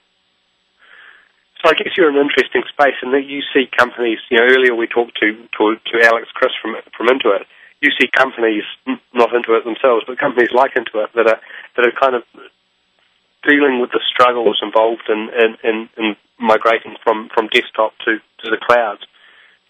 [1.62, 4.20] So I guess you're in an interesting space, and that you see companies.
[4.32, 5.28] You know, earlier we talked to
[5.60, 7.44] to, to Alex Chriss from from Intuit.
[7.82, 8.64] You see companies
[9.14, 11.40] not Intuit themselves, but companies like Intuit that are
[11.76, 12.24] that are kind of
[13.48, 18.50] dealing with the struggles involved in in, in, in migrating from, from desktop to, to
[18.50, 19.04] the clouds.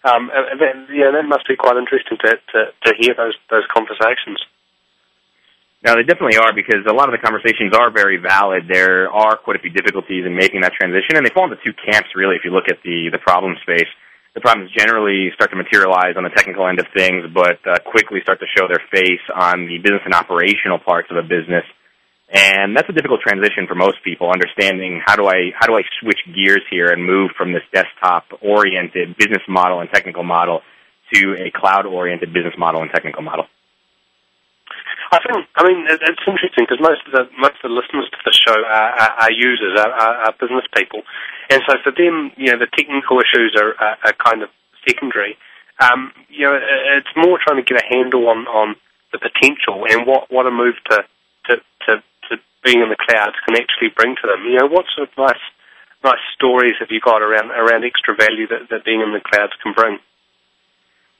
[0.02, 3.66] Um, and that, yeah, that must be quite interesting to, to, to hear those those
[3.68, 4.40] conversations.
[5.84, 8.68] No, they definitely are because a lot of the conversations are very valid.
[8.68, 11.72] There are quite a few difficulties in making that transition, and they fall into two
[11.72, 12.36] camps really.
[12.36, 13.88] If you look at the the problem space,
[14.32, 18.20] the problems generally start to materialize on the technical end of things, but uh, quickly
[18.22, 21.64] start to show their face on the business and operational parts of a business.
[22.32, 25.82] And that's a difficult transition for most people, understanding how do I how do I
[26.00, 30.62] switch gears here and move from this desktop oriented business model and technical model
[31.12, 33.46] to a cloud oriented business model and technical model.
[35.10, 38.18] I think, I mean, it's interesting because most of the most of the listeners to
[38.24, 41.02] the show are, are, are users, are, are, business people,
[41.50, 44.50] and so for them, you know, the technical issues are, are, kind of
[44.86, 45.36] secondary.
[45.80, 46.54] Um, you know,
[46.94, 48.76] it's more trying to get a handle on, on
[49.12, 51.04] the potential and what, what a move to,
[51.46, 51.56] to,
[51.88, 52.02] to
[52.64, 54.44] being in the clouds can actually bring to them.
[54.44, 55.44] You know, what sort of nice
[56.04, 59.52] nice stories have you got around around extra value that, that being in the clouds
[59.62, 59.98] can bring?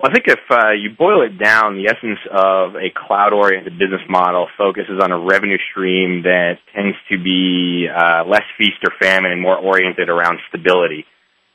[0.01, 4.01] Well, I think if uh, you boil it down, the essence of a cloud-oriented business
[4.09, 9.31] model focuses on a revenue stream that tends to be uh, less feast or famine
[9.31, 11.05] and more oriented around stability.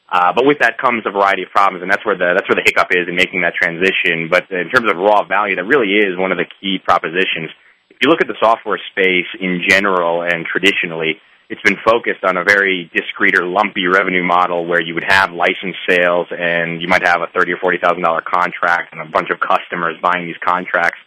[0.07, 2.61] Uh, but with that comes a variety of problems, and that's where the that's where
[2.61, 4.29] the hiccup is in making that transition.
[4.29, 7.49] But in terms of raw value, that really is one of the key propositions.
[7.95, 11.15] If you look at the software space in general and traditionally,
[11.49, 15.31] it's been focused on a very discrete or lumpy revenue model where you would have
[15.31, 19.09] license sales and you might have a thirty or forty thousand dollar contract and a
[19.09, 20.99] bunch of customers buying these contracts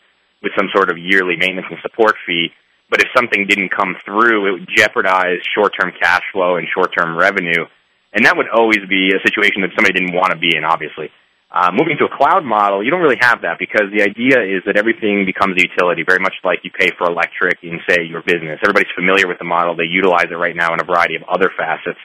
[0.42, 2.48] with some sort of yearly maintenance and support fee.
[2.88, 7.66] but if something didn't come through, it would jeopardize short-term cash flow and short-term revenue.
[8.14, 11.10] And that would always be a situation that somebody didn't want to be in, obviously.
[11.50, 14.60] Uh, moving to a cloud model, you don't really have that because the idea is
[14.68, 18.20] that everything becomes a utility, very much like you pay for electric in, say, your
[18.20, 18.60] business.
[18.60, 19.74] Everybody's familiar with the model.
[19.74, 21.96] They utilize it right now in a variety of other facets.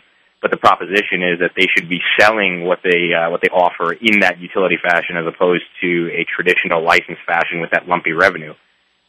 [0.41, 3.93] But the proposition is that they should be selling what they uh, what they offer
[3.93, 8.53] in that utility fashion, as opposed to a traditional license fashion with that lumpy revenue.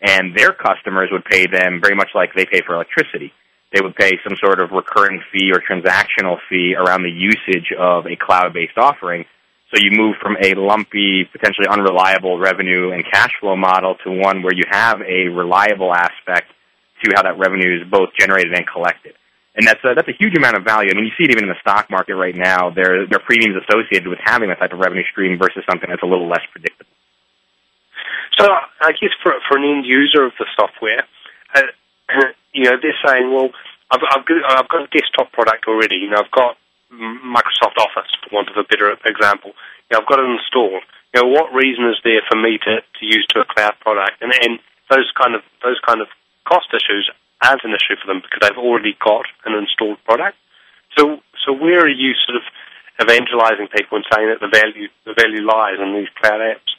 [0.01, 3.32] And their customers would pay them very much like they pay for electricity.
[3.72, 8.07] They would pay some sort of recurring fee or transactional fee around the usage of
[8.07, 9.24] a cloud-based offering
[9.73, 14.43] so you move from a lumpy, potentially unreliable revenue and cash flow model to one
[14.43, 16.53] where you have a reliable aspect
[17.03, 19.15] to how that revenue is both generated and collected.
[19.57, 20.91] And that's a, that's a huge amount of value.
[20.91, 22.71] I mean, you see it even in the stock market right now.
[22.71, 26.03] There, there are premiums associated with having that type of revenue stream versus something that's
[26.03, 26.91] a little less predictable.
[28.39, 31.07] So I guess for, for an end user of the software,
[31.55, 31.62] uh,
[32.53, 33.51] you know, they're saying, well,
[33.91, 35.97] I've, I've, got, I've got a desktop product already.
[35.97, 36.57] You know, I've got
[37.22, 39.53] Microsoft Office, for want of a better example.
[39.90, 40.82] You know, I've got it installed.
[41.14, 44.22] You know, what reason is there for me to, to use to a cloud product?
[44.22, 44.59] And, and
[44.90, 46.09] those kind of those kind of
[46.45, 47.11] cost issues
[47.42, 50.36] aren't an issue for them because they've already got an installed product.
[50.97, 52.45] So, so where are you sort of
[53.03, 56.72] evangelizing people and saying that the value the value lies in these cloud apps?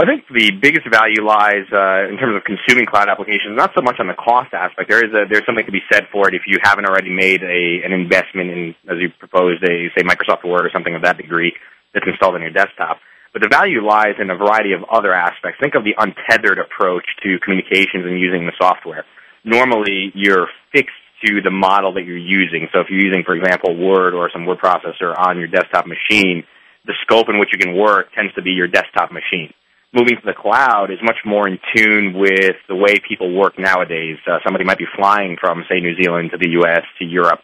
[0.00, 3.84] I think the biggest value lies uh, in terms of consuming cloud applications, not so
[3.84, 4.88] much on the cost aspect.
[4.88, 7.44] There is a, there's something to be said for it if you haven't already made
[7.44, 11.20] a an investment in, as you proposed, a say Microsoft Word or something of that
[11.20, 11.52] degree
[11.92, 12.96] that's installed on your desktop.
[13.36, 15.60] But the value lies in a variety of other aspects.
[15.60, 19.04] Think of the untethered approach to communications and using the software.
[19.44, 20.96] Normally, you're fixed
[21.28, 22.72] to the model that you're using.
[22.72, 26.48] So if you're using, for example, Word or some word processor on your desktop machine,
[26.88, 29.52] the scope in which you can work tends to be your desktop machine
[29.92, 34.18] moving to the cloud is much more in tune with the way people work nowadays.
[34.26, 36.82] Uh, somebody might be flying from, say, New Zealand to the U.S.
[36.98, 37.40] to Europe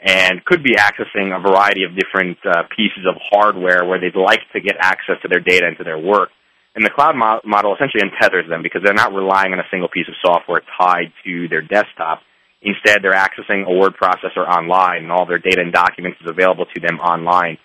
[0.00, 4.40] and could be accessing a variety of different uh, pieces of hardware where they'd like
[4.54, 6.30] to get access to their data and to their work.
[6.74, 9.88] And the cloud mo- model essentially untethers them because they're not relying on a single
[9.88, 12.22] piece of software tied to their desktop.
[12.62, 16.64] Instead, they're accessing a word processor online and all their data and documents is available
[16.64, 17.58] to them online.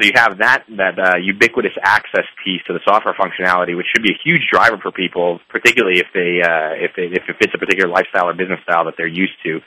[0.00, 4.02] So you have that that uh, ubiquitous access piece to the software functionality, which should
[4.02, 7.52] be a huge driver for people, particularly if they uh, if it, if it fits
[7.52, 9.60] a particular lifestyle or business style that they're used to.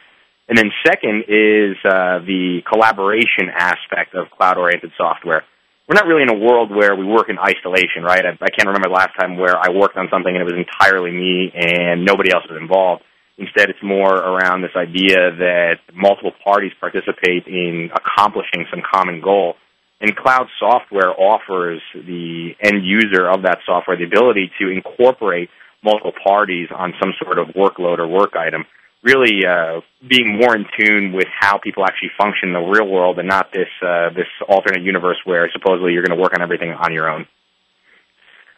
[0.50, 5.46] And then second is uh, the collaboration aspect of cloud-oriented software.
[5.88, 8.26] We're not really in a world where we work in isolation, right?
[8.26, 10.58] I, I can't remember the last time where I worked on something and it was
[10.58, 13.04] entirely me and nobody else was involved.
[13.38, 19.56] Instead, it's more around this idea that multiple parties participate in accomplishing some common goal
[20.02, 25.50] and cloud software offers the end user of that software the ability to incorporate
[25.84, 28.66] multiple parties on some sort of workload or work item.
[29.04, 33.20] Really uh, being more in tune with how people actually function in the real world
[33.20, 36.72] and not this uh, this alternate universe where supposedly you're going to work on everything
[36.72, 37.28] on your own.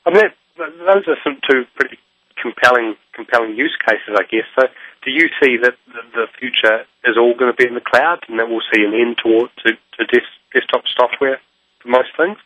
[0.05, 1.97] I mean, those are some two pretty
[2.37, 4.45] compelling compelling use cases, I guess.
[4.53, 4.67] So,
[5.03, 5.73] do you see that
[6.13, 8.93] the future is all going to be in the cloud, and that we'll see an
[8.93, 10.25] end to to, to this
[10.55, 11.39] desktop software
[11.83, 12.37] for most things?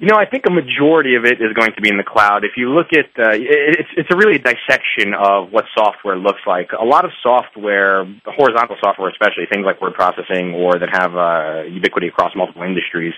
[0.00, 2.40] You know, I think a majority of it is going to be in the cloud.
[2.44, 6.72] If you look at, uh, it's it's a really dissection of what software looks like.
[6.72, 11.68] A lot of software, horizontal software especially, things like word processing or that have uh,
[11.68, 13.12] ubiquity across multiple industries,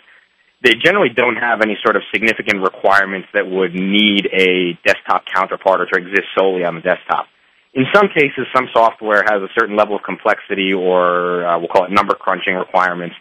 [0.65, 5.83] they generally don't have any sort of significant requirements that would need a desktop counterpart
[5.83, 7.27] or to exist solely on the desktop.
[7.75, 11.85] In some cases, some software has a certain level of complexity or uh, we'll call
[11.85, 13.15] it number crunching requirements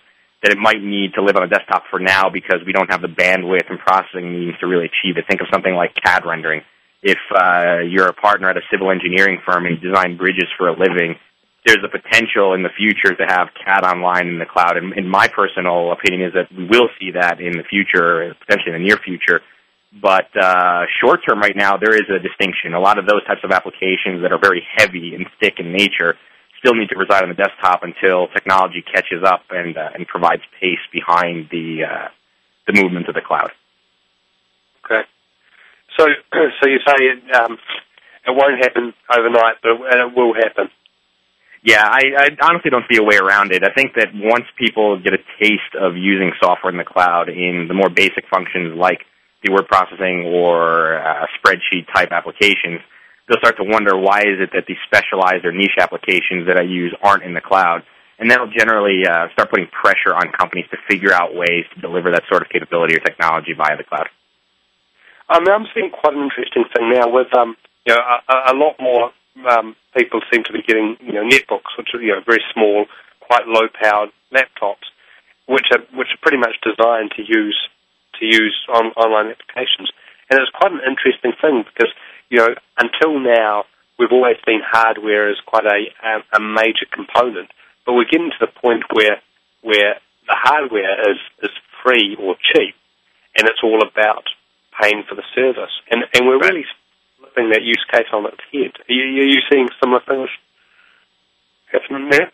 [0.43, 3.01] that it might need to live on a desktop for now because we don't have
[3.01, 5.25] the bandwidth and processing needs to really achieve it.
[5.29, 6.61] Think of something like CAD rendering.
[7.03, 10.67] If uh, you're a partner at a civil engineering firm and you design bridges for
[10.67, 11.15] a living,
[11.65, 14.77] there's a potential in the future to have CAD online in the cloud.
[14.77, 18.73] And, and my personal opinion is that we will see that in the future, potentially
[18.73, 19.41] in the near future.
[19.93, 22.73] But uh, short term, right now, there is a distinction.
[22.73, 26.15] A lot of those types of applications that are very heavy and thick in nature
[26.61, 30.43] still need to reside on the desktop until technology catches up and uh, and provides
[30.61, 32.07] pace behind the uh,
[32.67, 33.51] the movement of the cloud.
[34.85, 35.01] Okay.
[35.97, 36.05] So
[36.61, 37.57] so you say it, um,
[38.25, 40.69] it won't happen overnight, but it will happen.
[41.63, 43.63] Yeah, I, I honestly don't see a way around it.
[43.63, 47.67] I think that once people get a taste of using software in the cloud in
[47.67, 49.05] the more basic functions like
[49.43, 52.81] the word processing or uh, spreadsheet type applications,
[53.31, 56.67] they'll start to wonder why is it that these specialized or niche applications that I
[56.67, 57.87] use aren't in the cloud.
[58.19, 62.11] And that'll generally uh, start putting pressure on companies to figure out ways to deliver
[62.11, 64.11] that sort of capability or technology via the cloud.
[65.31, 67.55] Um, I'm seeing quite an interesting thing now with um,
[67.87, 69.09] you know, a, a lot more
[69.49, 72.85] um, people seem to be getting you know netbooks, which are you know very small,
[73.21, 74.85] quite low powered laptops,
[75.47, 77.57] which are which are pretty much designed to use
[78.19, 79.89] to use on, online applications.
[80.29, 81.91] And it's quite an interesting thing because
[82.31, 83.65] you know until now
[83.99, 87.51] we've always seen hardware as quite a, a, major component,
[87.85, 89.21] but we're getting to the point where
[89.61, 91.51] where the hardware is, is
[91.83, 92.73] free or cheap,
[93.37, 94.25] and it's all about
[94.81, 95.75] paying for the service.
[95.91, 96.65] And and we're really
[97.19, 98.73] flipping that use case on its head.
[98.89, 100.29] Are you, are you seeing similar things
[101.71, 102.31] happening there?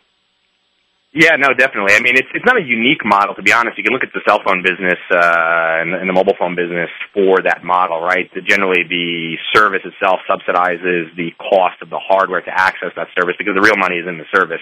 [1.12, 1.96] Yeah, no, definitely.
[1.96, 3.78] I mean, it's it's not a unique model to be honest.
[3.80, 6.92] You can look at the cell phone business uh, and, and the mobile phone business
[7.16, 8.28] for that model, right?
[8.36, 13.36] The, generally, the service itself subsidizes the cost of the hardware to access that service
[13.40, 14.60] because the real money is in the service,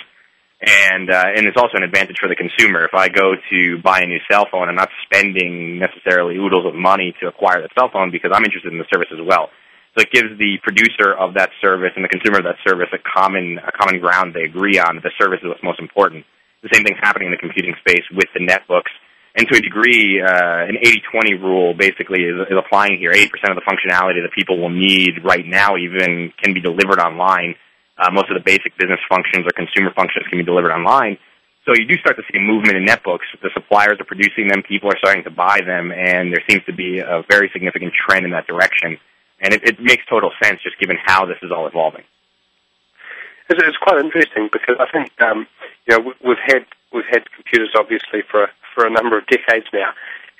[0.62, 2.86] and uh, and it's also an advantage for the consumer.
[2.86, 6.78] If I go to buy a new cell phone, I'm not spending necessarily oodles of
[6.78, 9.50] money to acquire the cell phone because I'm interested in the service as well.
[9.98, 13.02] So it gives the producer of that service and the consumer of that service a
[13.02, 15.02] common a common ground they agree on.
[15.02, 16.22] That the service is what's most important.
[16.62, 18.92] The same thing's happening in the computing space with the netbooks.
[19.36, 23.12] And to a degree, uh, an 80-20 rule basically is, is applying here.
[23.12, 27.54] 80% of the functionality that people will need right now even can be delivered online.
[27.98, 31.18] Uh, most of the basic business functions or consumer functions can be delivered online.
[31.66, 33.26] So you do start to see movement in netbooks.
[33.42, 36.72] The suppliers are producing them, people are starting to buy them, and there seems to
[36.72, 38.96] be a very significant trend in that direction.
[39.40, 42.04] And it, it makes total sense just given how this is all evolving.
[43.48, 45.46] It's, it's quite interesting because I think um,
[45.86, 49.92] you know we've had we've had computers obviously for for a number of decades now,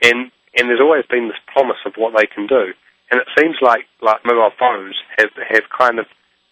[0.03, 2.73] and and there's always been this promise of what they can do,
[3.11, 6.07] and it seems like like mobile phones have have kind of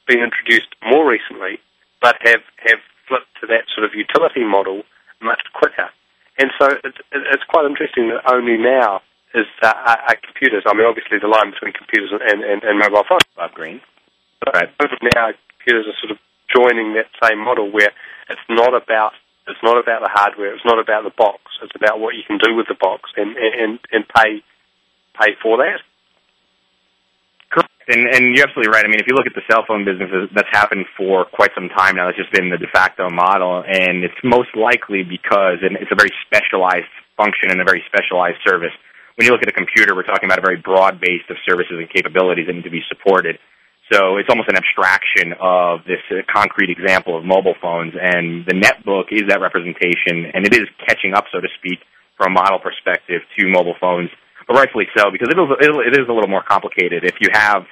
[0.07, 1.59] been introduced more recently,
[2.01, 4.83] but have have flipped to that sort of utility model
[5.21, 5.91] much quicker,
[6.39, 9.03] and so it's it's quite interesting that only now
[9.35, 10.63] is uh, are computers.
[10.67, 13.27] I mean, obviously the line between computers and, and, and mobile phones.
[13.37, 13.81] Bob Green.
[14.41, 14.69] But right.
[15.15, 16.19] now computers are sort of
[16.55, 17.91] joining that same model where
[18.31, 19.13] it's not about
[19.47, 22.39] it's not about the hardware, it's not about the box, it's about what you can
[22.39, 24.41] do with the box and and and pay
[25.21, 25.81] pay for that.
[27.51, 28.85] Correct, and and you're absolutely right.
[28.85, 31.69] I mean, if you look at the cell phone business, that's happened for quite some
[31.69, 32.09] time now.
[32.09, 36.13] It's just been the de facto model, and it's most likely because it's a very
[36.25, 38.73] specialized function and a very specialized service.
[39.17, 41.79] When you look at a computer, we're talking about a very broad base of services
[41.79, 43.39] and capabilities that need to be supported.
[43.93, 48.57] So it's almost an abstraction of this uh, concrete example of mobile phones, and the
[48.57, 51.81] netbook is that representation, and it is catching up, so to speak,
[52.17, 54.09] from a model perspective to mobile phones,
[54.47, 57.05] but rightfully so because it is, it is a little more complicated.
[57.05, 57.65] If you have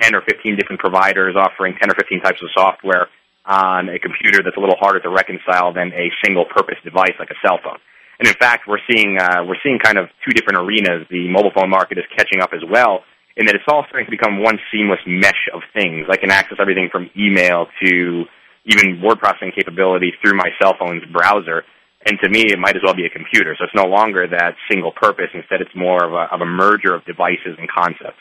[0.00, 3.08] 10 or 15 different providers offering 10 or 15 types of software
[3.46, 7.30] on a computer that's a little harder to reconcile than a single purpose device like
[7.30, 7.78] a cell phone.
[8.18, 11.06] And in fact, we're seeing uh, we're seeing kind of two different arenas.
[11.10, 13.02] The mobile phone market is catching up as well,
[13.36, 16.06] in that it's all starting to become one seamless mesh of things.
[16.08, 18.24] I can access everything from email to
[18.64, 21.64] even word processing capability through my cell phone's browser.
[22.06, 23.56] And to me, it might as well be a computer.
[23.58, 25.28] So it's no longer that single purpose.
[25.34, 28.20] Instead, it's more of a, of a merger of devices and concepts.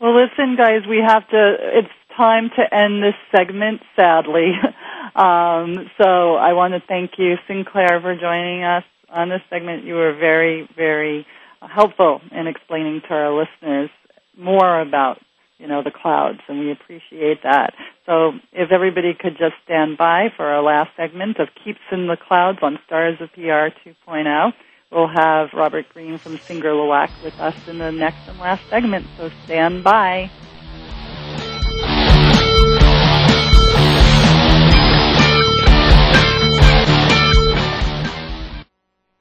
[0.00, 1.56] Well, listen, guys, we have to.
[1.78, 4.52] It's time to end this segment, sadly.
[5.14, 9.84] um, so I want to thank you, Sinclair, for joining us on this segment.
[9.84, 11.26] You were very, very
[11.60, 13.90] helpful in explaining to our listeners
[14.36, 15.18] more about
[15.58, 17.74] you know the clouds, and we appreciate that.
[18.04, 22.16] So if everybody could just stand by for our last segment of Kepes in the
[22.16, 24.52] Clouds on Stars of PR 2.0.
[24.90, 29.06] We'll have Robert Green from Singer Lewak with us in the next and last segment,
[29.16, 30.30] so stand by.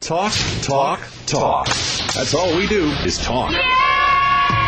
[0.02, 0.34] Talk,
[0.64, 1.68] talk, talk.
[1.68, 3.54] That's all we do is talk.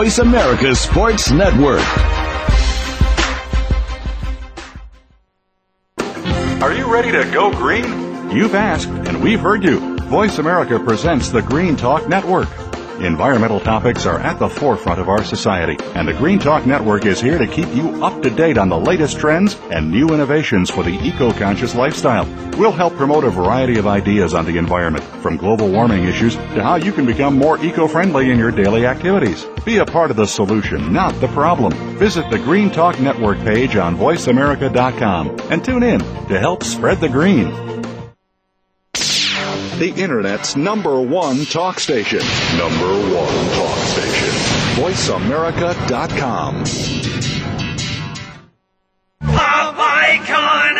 [0.00, 1.82] Voice America Sports Network.
[6.62, 7.84] Are you ready to go green?
[8.30, 9.98] You've asked, and we've heard you.
[10.04, 12.48] Voice America presents the Green Talk Network.
[13.00, 17.20] Environmental topics are at the forefront of our society, and the Green Talk Network is
[17.20, 20.82] here to keep you up to date on the latest trends and new innovations for
[20.82, 22.24] the eco-conscious lifestyle.
[22.58, 26.62] We'll help promote a variety of ideas on the environment, from global warming issues to
[26.62, 29.46] how you can become more eco-friendly in your daily activities.
[29.64, 31.72] Be a part of the solution, not the problem.
[31.98, 37.10] Visit the Green Talk Network page on voiceamerica.com and tune in to help spread the
[37.10, 37.50] green.
[39.78, 42.20] The Internet's number one talk station.
[42.56, 44.28] Number one talk station.
[44.82, 46.64] VoiceAmerica.com.
[49.20, 50.76] Pop icon.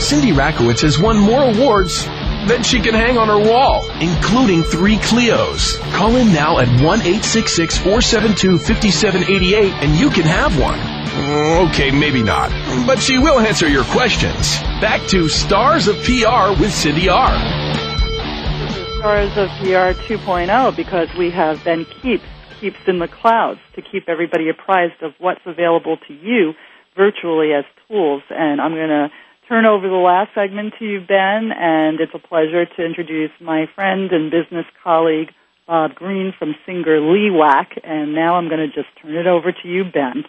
[0.00, 2.08] Cindy Rakowitz has won more awards
[2.48, 5.78] than she can hang on her wall, including three Clios.
[5.92, 10.78] Call in now at 1-866-472-5788 and you can have one.
[10.80, 12.50] Mm, okay, maybe not,
[12.86, 14.58] but she will answer your questions.
[14.80, 17.36] Back to Stars of PR with Cindy R.
[18.98, 22.22] Stars of PR 2.0 because we have Ben Kepes,
[22.60, 26.54] Kepes in the Clouds, to keep everybody apprised of what's available to you
[26.96, 28.22] virtually as tools.
[28.30, 29.10] And I'm going to
[29.48, 33.66] turn over the last segment to you, Ben, and it's a pleasure to introduce my
[33.74, 35.32] friend and business colleague,
[35.66, 37.80] Bob Green from Singer Lewak.
[37.82, 40.24] And now I'm going to just turn it over to you, Ben.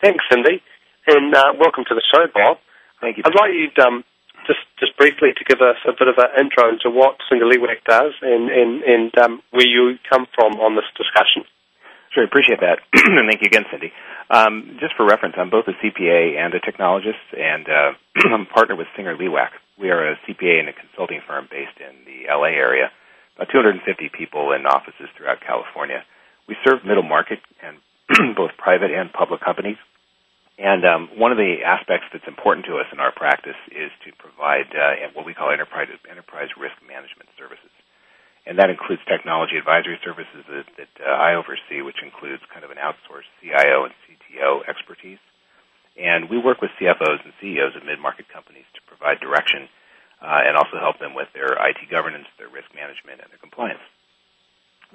[0.00, 0.62] Thanks, Cindy,
[1.06, 2.58] and uh, welcome to the show, Bob.
[3.00, 3.22] Thank you.
[3.26, 4.04] I'd like you um,
[4.46, 7.84] just just briefly to give us a bit of an intro into what Singer Lewak
[7.84, 11.44] does and and and um, where you come from on this discussion.
[12.12, 13.92] Sure, appreciate that, and thank you again, Cindy.
[14.28, 17.92] Um, just for reference, I'm both a CPA and a technologist, and uh,
[18.34, 19.54] I'm partnered with Singer Lewak.
[19.78, 22.90] We are a CPA and a consulting firm based in the LA area,
[23.36, 26.02] about 250 people in offices throughout California.
[26.48, 27.78] We serve middle market and
[28.36, 29.78] both private and public companies.
[30.58, 34.10] And um, one of the aspects that's important to us in our practice is to
[34.16, 37.70] provide uh, what we call enterprise enterprise risk management services,
[38.46, 42.70] and that includes technology advisory services that, that uh, I oversee, which includes kind of
[42.70, 45.18] an outsourced CIO and CTO expertise.
[45.98, 49.66] And we work with CFOs and CEOs of mid-market companies to provide direction
[50.22, 53.82] uh, and also help them with their IT governance, their risk management, and their compliance.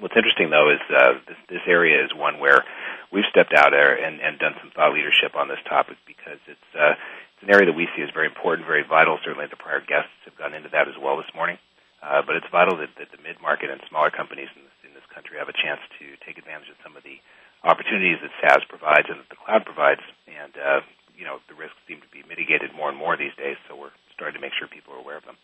[0.00, 2.64] What's interesting though is uh, this, this area is one where
[3.12, 6.70] we've stepped out there and, and done some thought leadership on this topic because it's
[6.72, 9.18] uh, it's an area that we see as very important, very vital.
[9.20, 11.58] Certainly, the prior guests have gone into that as well this morning.
[12.02, 14.92] Uh, but it's vital that, that the mid market and smaller companies in this, in
[14.92, 17.22] this country have a chance to take advantage of some of the
[17.62, 20.02] opportunities that SaaS provides and that the cloud provides.
[20.26, 20.82] And uh,
[21.14, 23.54] you know, the risks seem to be mitigated more and more these days.
[23.70, 25.38] So we're starting to make sure people are aware of them.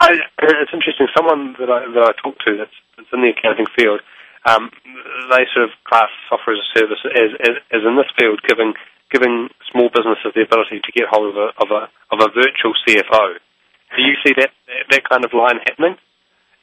[0.00, 1.06] I, it's interesting.
[1.14, 4.00] Someone that I that I talk to that's, that's in the accounting field,
[4.44, 4.70] um,
[5.30, 8.74] they sort of class software as a service as, as, as in this field, giving
[9.12, 12.74] giving small businesses the ability to get hold of a of a of a virtual
[12.82, 13.38] CFO.
[13.96, 14.50] Do you see that
[14.90, 15.96] that kind of line happening?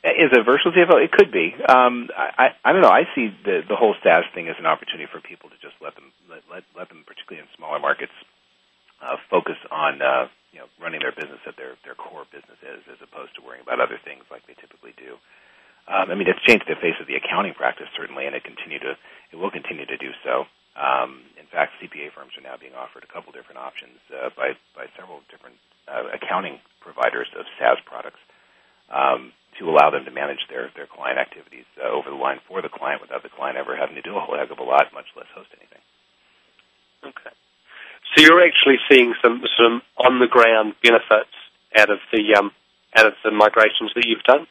[0.02, 0.98] Is a virtual CFO?
[0.98, 1.54] It could be.
[1.62, 2.90] Um, I, I don't know.
[2.90, 5.94] I see the the whole SaaS thing as an opportunity for people to just let
[5.94, 8.14] them let let, let them, particularly in smaller markets,
[8.98, 12.82] uh, focus on uh, you know running their business at their their core business is,
[12.90, 15.22] as opposed to worrying about other things like they typically do.
[15.86, 18.82] Um, I mean, it's changed the face of the accounting practice certainly, and it continue
[18.82, 18.98] to
[19.32, 20.50] it will continue to do so.
[20.74, 24.58] Um, in fact, CPA firms are now being offered a couple different options uh, by
[24.74, 28.20] by several different uh, accounting providers of SaaS products
[28.90, 32.62] um, to allow them to manage their their client activities uh, over the line for
[32.62, 34.92] the client without the client ever having to do a whole heck of a lot,
[34.94, 35.84] much less host anything.
[37.04, 37.34] Okay.
[38.16, 41.36] So you're actually seeing some some on the ground benefits
[41.78, 42.52] out of the um,
[42.96, 44.48] out of the migrations that you've done.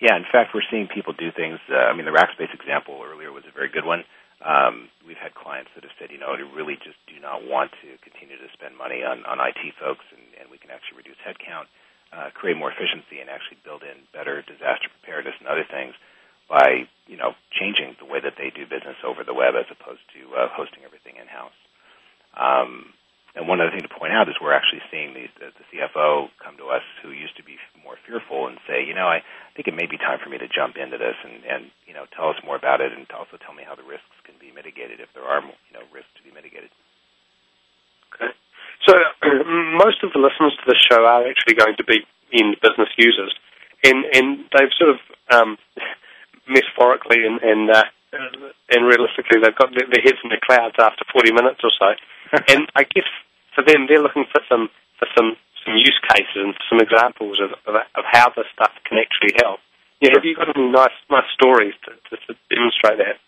[0.00, 1.58] Yeah, in fact, we're seeing people do things.
[1.68, 4.04] Uh, I mean, the Rackspace example earlier was a very good one.
[4.38, 7.74] Um, we've had clients that have said, you know, they really just do not want
[7.82, 11.18] to continue to spend money on, on IT folks, and, and we can actually reduce
[11.26, 11.66] headcount,
[12.14, 15.94] uh, create more efficiency, and actually build in better disaster preparedness and other things
[16.46, 20.06] by, you know, changing the way that they do business over the web as opposed
[20.14, 21.58] to uh, hosting everything in house.
[22.38, 22.94] Um,
[23.38, 26.26] and one other thing to point out is we're actually seeing the, the, the CFO
[26.42, 27.54] come to us who used to be
[27.86, 29.22] more fearful and say, you know, I
[29.54, 32.10] think it may be time for me to jump into this and, and you know,
[32.10, 34.98] tell us more about it and also tell me how the risks can be mitigated
[34.98, 36.74] if there are, you know, risks to be mitigated.
[38.10, 38.34] Okay.
[38.90, 38.98] So
[39.78, 42.02] most of the listeners to this show are actually going to be
[42.34, 43.30] in business users,
[43.86, 45.50] and and they've sort of um,
[46.50, 47.86] metaphorically and and, uh,
[48.74, 51.88] and realistically they've got their, their heads in the clouds after 40 minutes or so,
[52.52, 53.06] and I guess
[53.58, 54.70] for them, they're looking for some
[55.02, 55.34] for some
[55.66, 59.58] some use cases and some examples of of, of how this stuff can actually help.
[59.98, 63.18] Yeah, have you got any nice nice stories to, to, to demonstrate that?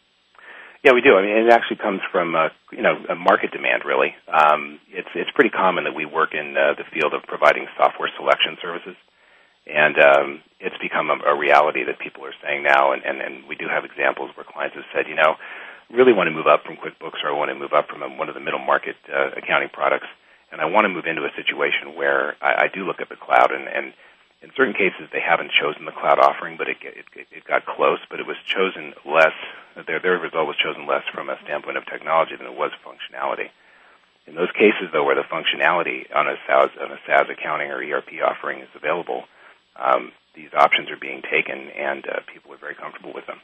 [0.87, 1.19] Yeah, we do.
[1.19, 3.83] I mean, it actually comes from uh, you know market demand.
[3.83, 7.67] Really, um, it's it's pretty common that we work in uh, the field of providing
[7.75, 8.95] software selection services,
[9.67, 10.29] and um,
[10.63, 12.95] it's become a, a reality that people are saying now.
[12.95, 15.35] And, and and we do have examples where clients have said, you know,
[15.93, 18.29] really want to move up from QuickBooks or I want to move up from one
[18.29, 20.07] of the middle market uh, accounting products
[20.53, 23.17] and I want to move into a situation where I, I do look at the
[23.17, 23.93] cloud, and, and
[24.43, 27.99] in certain cases they haven't chosen the cloud offering, but it, it, it got close,
[28.11, 29.35] but it was chosen less.
[29.87, 33.51] Their their result was chosen less from a standpoint of technology than it was functionality.
[34.27, 37.79] In those cases, though, where the functionality on a SaaS on a SaaS accounting or
[37.79, 39.25] ERP offering is available,
[39.77, 43.39] um, these options are being taken, and uh, people are very comfortable with them.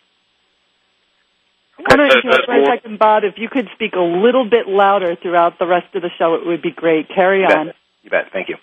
[1.79, 3.25] I want to interrupt for a second, Bob.
[3.25, 6.47] If you could speak a little bit louder throughout the rest of the show, it
[6.47, 7.09] would be great.
[7.09, 7.67] Carry you on.
[7.67, 7.77] Bet.
[8.03, 8.33] You bet.
[8.33, 8.57] Thank you.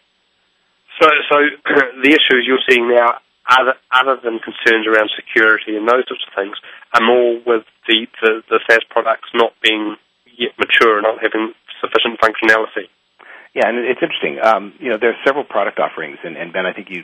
[0.99, 1.35] So, so
[2.03, 6.33] the issues you're seeing now, other, other than concerns around security and those sorts of
[6.35, 6.57] things,
[6.93, 9.95] are more with the, the, the SaaS products not being
[10.37, 12.89] yet mature and not having sufficient functionality.
[13.53, 14.39] Yeah, and it's interesting.
[14.41, 17.03] Um, you know, there are several product offerings, and, and Ben, I think you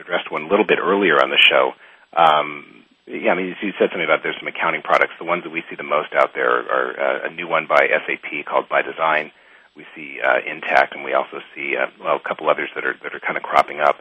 [0.00, 1.72] addressed one a little bit earlier on the show.
[2.16, 5.14] Um, yeah, I mean, you said something about there's some accounting products.
[5.18, 7.88] The ones that we see the most out there are uh, a new one by
[7.88, 9.32] SAP called ByDesign.
[9.74, 12.94] We see uh, Intacct, and we also see uh, well a couple others that are
[13.02, 13.96] that are kind of cropping up.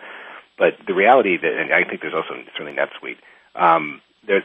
[0.57, 3.17] But the reality that, and I think there's also certainly NetSuite.
[3.55, 4.43] Um, there's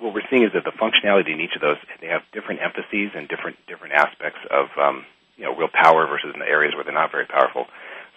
[0.00, 3.12] what we're seeing is that the functionality in each of those they have different emphases
[3.14, 5.04] and different different aspects of um,
[5.36, 7.66] you know real power versus in the areas where they're not very powerful.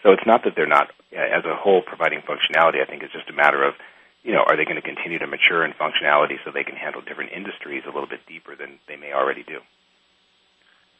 [0.02, 2.82] So it's not that they're not as a whole providing functionality.
[2.82, 3.76] I think it's just a matter of
[4.24, 7.01] you know, are they going to continue to mature in functionality so they can handle
[7.01, 9.59] different industries a little bit deeper than they may already do?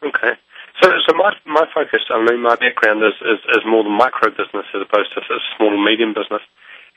[0.04, 0.34] Okay.
[0.82, 4.30] So, so my my focus, I mean, my background is is, is more the micro
[4.30, 6.42] business as opposed to a small and medium business,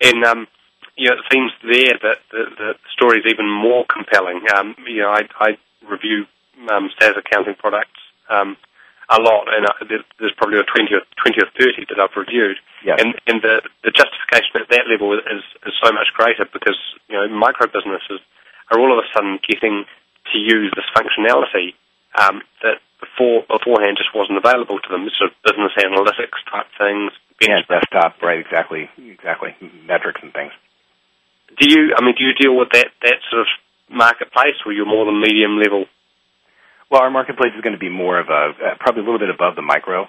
[0.03, 0.49] and um,
[0.97, 4.41] you know, it seems there that the, the story is even more compelling.
[4.57, 6.25] Um, you know, I, I review
[6.71, 8.57] um, SaaS accounting products um,
[9.11, 12.57] a lot, and uh, there's probably a 20 or, 20 or 30 that I've reviewed.
[12.85, 12.99] Yes.
[13.01, 13.66] And, and the, the justification at
[14.87, 16.79] that level is, is so much greater because,
[17.09, 18.23] you know, micro businesses
[18.71, 19.85] are all of a sudden getting
[20.33, 21.75] to use this functionality
[22.15, 27.13] um, that before beforehand just wasn't available to them, sort of business analytics type things.
[27.43, 30.53] Yeah, desktop, right, exactly, exactly, metrics and things.
[31.59, 33.49] Do you, I mean, do you deal with that, that sort of
[33.91, 35.85] marketplace or you're more the medium level
[36.91, 39.31] well, our marketplace is going to be more of a uh, probably a little bit
[39.31, 40.07] above the micro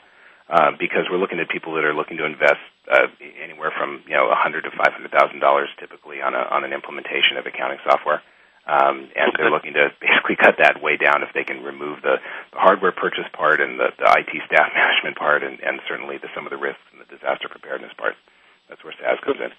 [0.50, 2.62] uh, because we're looking at people that are looking to invest
[2.92, 3.08] uh,
[3.44, 6.64] anywhere from you know a hundred to five hundred thousand dollars typically on a on
[6.64, 8.22] an implementation of accounting software.
[8.68, 12.20] Um, and they're looking to basically cut that way down if they can remove the,
[12.52, 16.28] the hardware purchase part and the, the IT staff management part, and, and certainly the,
[16.36, 18.16] some of the risks and the disaster preparedness part.
[18.68, 19.56] That's where SaaS comes in.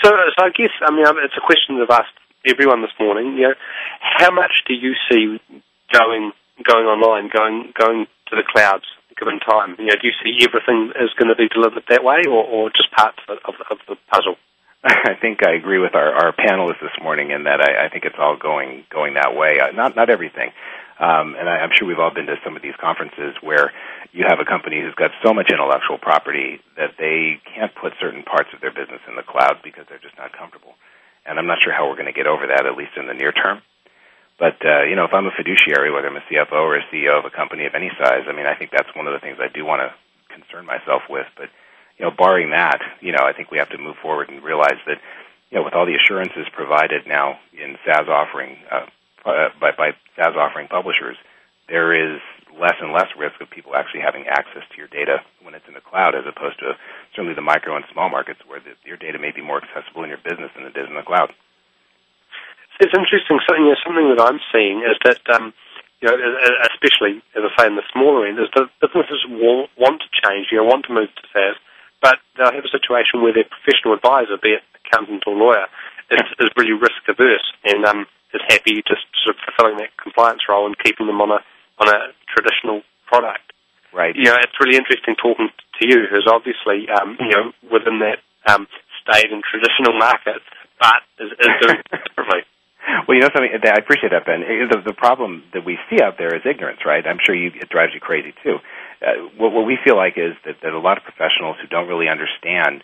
[0.00, 2.14] So, so I guess I mean it's a question I've asked
[2.46, 3.34] everyone this morning.
[3.34, 3.54] You know,
[4.00, 5.38] how much do you see
[5.92, 6.32] going
[6.62, 8.86] going online, going going to the clouds
[9.22, 9.78] given time?
[9.78, 12.70] You know, do you see everything is going to be delivered that way, or, or
[12.74, 14.34] just parts of, of, the puzzle?
[14.84, 18.04] I think I agree with our, our panelists this morning in that I, I think
[18.04, 19.62] it's all going going that way.
[19.62, 20.50] Uh, not not everything,
[20.98, 23.70] um, and I, I'm sure we've all been to some of these conferences where
[24.10, 28.24] you have a company who's got so much intellectual property that they can't put certain
[28.24, 30.74] parts of their business in the cloud because they're just not comfortable.
[31.24, 33.14] And I'm not sure how we're going to get over that, at least in the
[33.14, 33.62] near term.
[34.38, 37.18] But uh, you know, if I'm a fiduciary, whether I'm a CFO or a CEO
[37.18, 39.38] of a company of any size, I mean, I think that's one of the things
[39.40, 39.94] I do want to
[40.34, 41.26] concern myself with.
[41.36, 41.50] But
[41.98, 44.80] you know, barring that, you know, I think we have to move forward and realize
[44.86, 44.98] that
[45.50, 48.86] you know, with all the assurances provided now in SaaS offering uh,
[49.24, 51.16] uh, by, by SaaS offering publishers,
[51.68, 52.20] there is
[52.58, 55.74] less and less risk of people actually having access to your data when it's in
[55.74, 56.72] the cloud, as opposed to
[57.14, 60.08] certainly the micro and small markets where the, your data may be more accessible in
[60.08, 61.32] your business than it is in the cloud.
[62.82, 63.38] It's interesting.
[63.46, 65.54] Something, you know, something that I'm seeing is that, um,
[66.02, 66.18] you know,
[66.74, 70.50] especially as I say in the smaller end, is that businesses want, want to change,
[70.50, 71.54] you know, want to move to SaaS,
[72.02, 75.70] but they'll have a situation where their professional advisor, be it accountant or lawyer,
[76.10, 80.42] is, is really risk averse and um, is happy just sort of fulfilling that compliance
[80.50, 81.40] role and keeping them on a
[81.78, 83.54] on a traditional product.
[83.94, 84.14] Right.
[84.14, 88.18] You know, it's really interesting talking to you, who's obviously um, you know within that
[88.50, 88.66] um,
[89.06, 90.42] stayed in traditional market,
[90.80, 92.42] but is, is doing differently.
[93.06, 93.50] Well, you know something.
[93.52, 94.42] I appreciate that, Ben.
[94.42, 97.06] The, the problem that we see out there is ignorance, right?
[97.06, 98.58] I'm sure you, it drives you crazy too.
[99.00, 101.88] Uh, what, what we feel like is that, that a lot of professionals who don't
[101.88, 102.82] really understand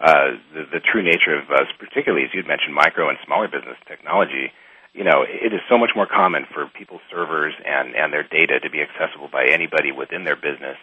[0.00, 3.76] uh, the, the true nature of, uh, particularly as you'd mentioned, micro and smaller business
[3.86, 4.52] technology.
[4.94, 8.60] You know, it is so much more common for people's servers and, and their data
[8.60, 10.76] to be accessible by anybody within their business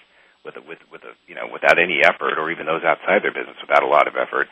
[0.46, 3.34] with a, with with a, you know without any effort, or even those outside their
[3.34, 4.48] business without a lot of effort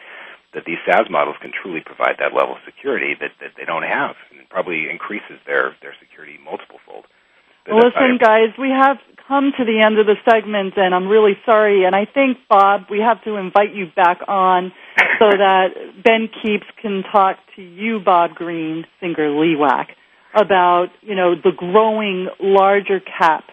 [0.53, 3.83] that these SaaS models can truly provide that level of security that, that they don't
[3.83, 7.05] have, and probably increases their their security multiple fold.
[7.65, 8.97] Listen, guys, we have
[9.27, 11.85] come to the end of the segment, and I'm really sorry.
[11.85, 14.73] And I think Bob, we have to invite you back on
[15.19, 15.69] so that
[16.03, 19.87] Ben Kepes can talk to you, Bob Green, Singer Lewak,
[20.35, 23.45] about you know the growing larger cap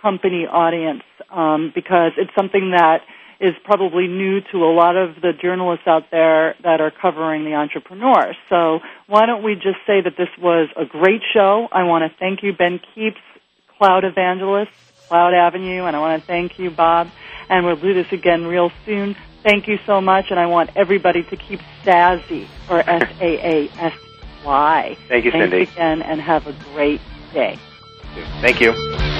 [0.00, 3.00] company audience um, because it's something that
[3.40, 7.54] is probably new to a lot of the journalists out there that are covering the
[7.54, 8.34] entrepreneur.
[8.48, 11.68] So why don't we just say that this was a great show?
[11.70, 13.20] I want to thank you, Ben Kepes,
[13.78, 14.72] Cloud Evangelist,
[15.08, 17.10] Cloud Avenue, and I want to thank you, Bob.
[17.48, 19.14] And we'll do this again real soon.
[19.42, 24.96] Thank you so much, and I want everybody to keep SASY, or S-A-A-S-Y.
[25.08, 25.64] Thank you, Cindy.
[25.64, 27.00] Thanks again, and have a great
[27.32, 27.56] day.
[28.40, 29.17] Thank you.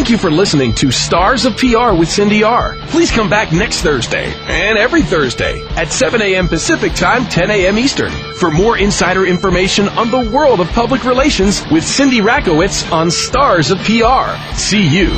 [0.00, 2.74] Thank you for listening to Stars of PR with Cindy R.
[2.86, 6.48] Please come back next Thursday and every Thursday at 7 a.m.
[6.48, 7.78] Pacific Time, 10 a.m.
[7.78, 13.10] Eastern for more insider information on the world of public relations with Cindy Rakowitz on
[13.10, 14.40] Stars of PR.
[14.56, 15.08] See you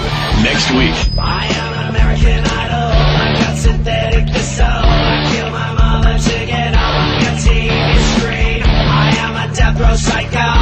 [0.43, 0.99] next week.
[1.17, 2.91] I am an American Idol.
[2.91, 8.63] I got synthetic so I kill my mother to get on TV screen.
[8.65, 10.62] I am a death row psycho.